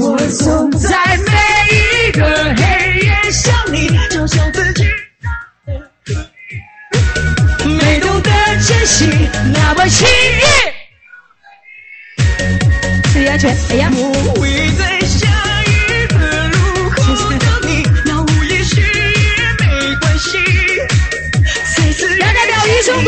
[0.00, 1.32] 我总在每
[2.08, 4.84] 一个黑夜想你，嘲笑自己。
[7.66, 8.30] 没懂得
[8.66, 9.06] 珍惜，
[9.52, 10.40] 那么轻易。
[13.12, 13.54] 注意安全！
[13.68, 13.90] 哎呀，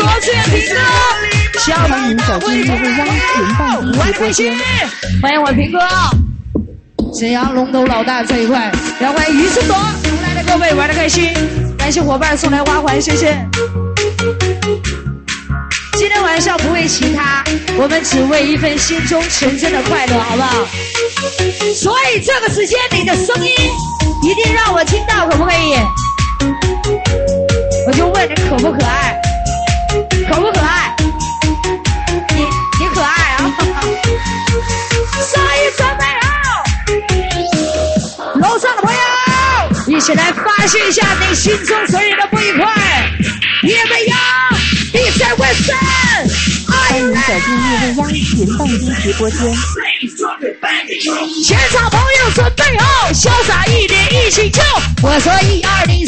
[0.03, 0.79] 表余生夺出演平哥，
[1.59, 4.53] 小欢迎走进夜未央云蹦迪直播间。
[5.21, 5.79] 欢迎我平哥，
[7.17, 11.31] 沈阳龙头老大这一块，然后欢迎余生夺，出来的各位玩的开心，
[11.77, 13.37] 感谢伙伴送来花环，谢谢。
[15.93, 17.41] 今天晚上不为其他，
[17.77, 20.67] 我们只为一份心中纯真的快乐，好不好？
[21.73, 23.51] 所以这个时间你的声音
[24.21, 25.77] 一定让我听到，可不可以？
[27.87, 29.17] 我就问你可不可爱？
[30.27, 30.95] 可不可爱？
[32.35, 32.47] 你
[32.79, 33.37] 你可爱啊！
[35.21, 36.25] 声音准备好，
[38.35, 38.99] 楼上的朋友，
[39.87, 42.73] 一起来发泄一下你心中所有的不愉快。
[43.63, 44.17] 夜未央
[44.91, 45.73] ，DJ Wilson，
[46.67, 49.39] 欢迎走进夜未央云蹦迪直播间。
[51.45, 54.63] 全场朋友准备好，潇洒一点，一起跳。
[55.01, 56.05] 我说一二，你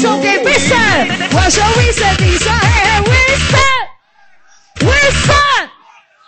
[0.00, 2.88] 送给 Wilson，我说 Wilson，你说嘿嘿
[4.80, 5.68] Wilson，Wilson。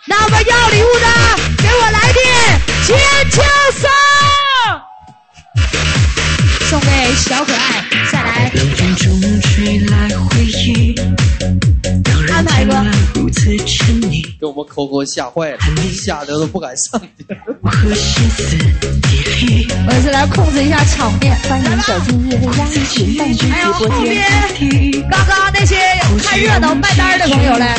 [0.05, 1.07] 那么要礼物的，
[1.57, 2.21] 给我来点
[2.85, 2.95] 尖
[3.31, 3.41] 叫
[3.81, 3.89] 声，
[6.69, 8.51] 送给小可爱，再来。
[12.27, 12.85] 冷风中吹来回忆，让人听了
[13.15, 14.23] 如此沉溺。
[14.39, 15.57] 给我们扣扣吓坏了，
[15.91, 17.25] 吓得都不敢上去。
[19.85, 21.35] 我是来控制一下场面。
[21.49, 24.13] 欢迎走进夜未央云蹦迪还有直播后间。
[24.59, 25.77] 边刚刚那些
[26.23, 27.75] 看热闹卖单儿的朋友嘞，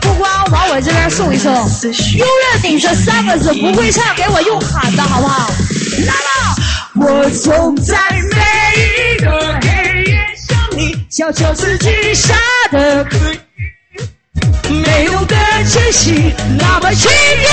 [0.00, 5.48] 不光往我这边送一送，永远顶着三个字不会唱，给我用喊的好不好？
[6.06, 6.56] 来吧！
[6.94, 9.30] 我总在每一个
[10.82, 12.34] 你，要求自己傻
[12.72, 13.38] 的可以，
[14.68, 15.36] 没有的
[15.72, 17.44] 珍惜那么轻易。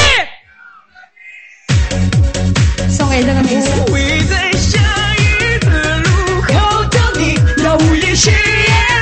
[2.90, 3.86] 送给这个女生。
[3.86, 4.80] 会在下
[5.16, 5.68] 一个
[6.00, 8.36] 路口等你，那午夜失业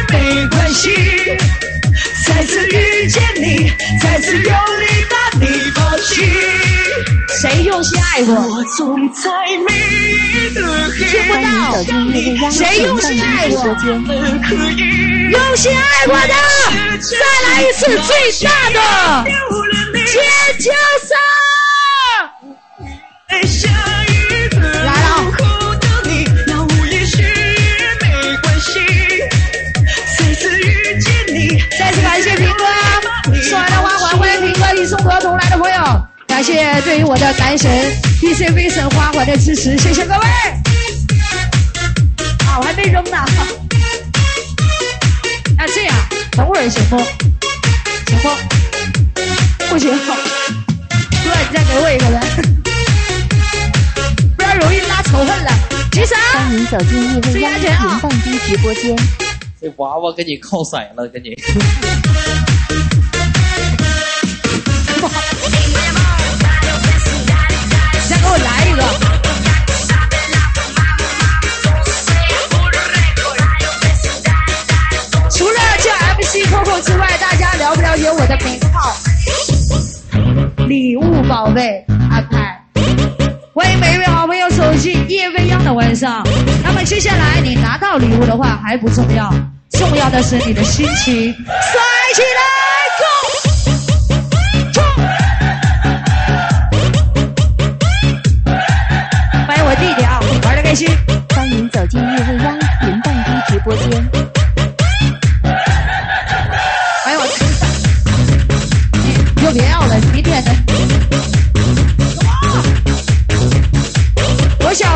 [0.09, 1.37] 没关系。
[2.25, 3.71] 再次遇见你，
[4.01, 4.96] 再次用力把你
[8.17, 8.33] 爱过？
[8.33, 9.29] 我总在
[9.67, 9.69] 每
[10.33, 14.23] 一个黑欢迎走进夜未央谁用心爱过直播间。
[14.23, 14.57] 夜可以
[15.29, 16.33] 用心爱过的，
[16.97, 17.13] 再
[17.47, 18.79] 来一次最大的
[19.93, 20.09] 尖
[20.57, 20.71] 叫
[21.05, 21.15] 声！
[23.29, 23.69] 在下
[24.07, 24.57] 一个
[25.19, 25.37] 路口
[25.79, 27.27] 等你，那午夜失业
[28.01, 28.05] 没
[28.41, 28.81] 关系。
[31.77, 32.65] 再次感谢平哥
[33.43, 35.77] 送来的花环，欢迎平哥与宋德同来的朋友，
[36.37, 37.67] 感谢对于我的男神
[38.21, 40.19] DJ 威神花环的支持，谢谢各位。
[42.45, 43.25] 啊，我还没扔呢。
[45.57, 45.95] 那这样，
[46.33, 46.97] 等会儿行不？
[46.99, 48.29] 行不？
[49.67, 49.89] 不行。
[49.97, 50.13] 哥，
[51.49, 52.21] 你再给我一个呗，
[54.37, 55.51] 不然容易拉仇恨了。
[55.91, 56.15] 举手。
[56.33, 58.95] 欢迎走进叶未央云蹦迪直播间。
[59.59, 61.35] 这娃娃给你靠色了，给你。
[81.57, 81.65] 名号？
[81.65, 82.61] 礼物宝贝安排。
[83.53, 86.23] 欢迎每一位好朋友走进夜未央的晚上。
[86.63, 89.33] 那么接下来你拿到礼物的话还不重要，
[89.71, 91.81] 重要的是你的心情，甩
[92.13, 92.41] 起来
[92.99, 93.09] ，Go！
[94.71, 94.83] 冲！
[99.47, 100.87] 欢迎我弟弟啊，玩的开心。
[101.35, 103.83] 欢迎走进夜未央云蹦迪直播间。
[107.03, 107.67] 欢迎我吃饭，
[109.03, 110.51] 你就别要了，明天的。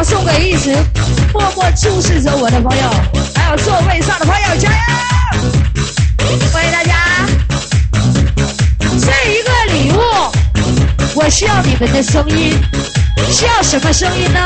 [0.03, 0.75] 送给一直
[1.31, 2.89] 默默注视着我的朋友，
[3.35, 4.75] 还有座位上的朋友，加油！
[6.51, 6.95] 欢迎大家。
[8.99, 9.99] 这一个礼物，
[11.15, 12.59] 我需要你们的声音，
[13.31, 14.39] 需要什么声音呢？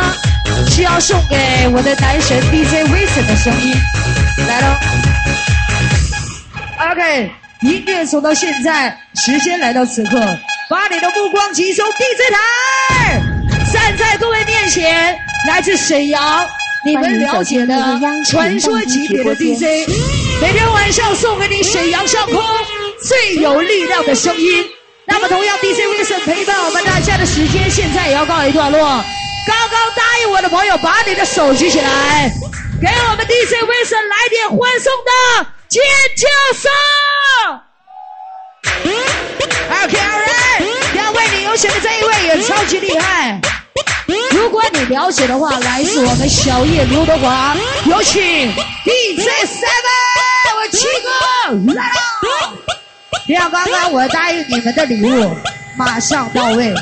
[0.70, 3.74] 需要送给我的男神 DJ Wilson 的声音，
[4.48, 4.68] 来喽。
[6.92, 10.20] OK，音乐走到现在，时间来到此刻，
[10.70, 13.22] 把你的目光集中 DJ 台，
[13.72, 16.48] 站在各位面前，来自沈阳，
[16.86, 18.00] 你们了解的
[18.30, 19.88] 传说级别的 DJ，
[20.42, 22.44] 每天晚上送给你沈阳上空
[23.02, 24.66] 最有力量的声音。
[25.06, 28.80] 那么，同样 DJ Wilson 陪伴我们大家的时间，现在也要告一段落。
[29.48, 32.32] 刚刚答应我的朋友，把你的手举起来，
[32.82, 35.84] 给我们 DJ Wilson 来点欢送的尖
[36.18, 36.28] 叫
[36.60, 36.72] 声。
[39.84, 43.40] OK，alright，两位你有选的这一位也超级厉害。
[44.32, 48.22] 如果你了解的话，来自我们小叶刘德华，有请
[48.84, 52.54] DJ Seven，我七哥来了。
[53.28, 55.36] 像刚刚我答应你们的礼物，
[55.78, 56.74] 马上到位。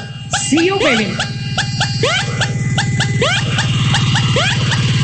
[0.49, 1.07] See you baby。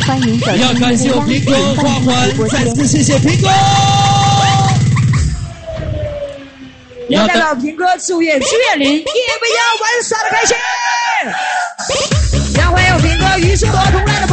[0.06, 2.74] 欢迎走进要感谢我苹果未央云花蹦迪直播环，再。
[2.74, 3.50] 次谢谢苹果。
[7.10, 10.56] 要代表平哥祝愿朱艳林夜未央玩耍的开心。
[12.60, 14.28] 杨欢迎平哥与众不同来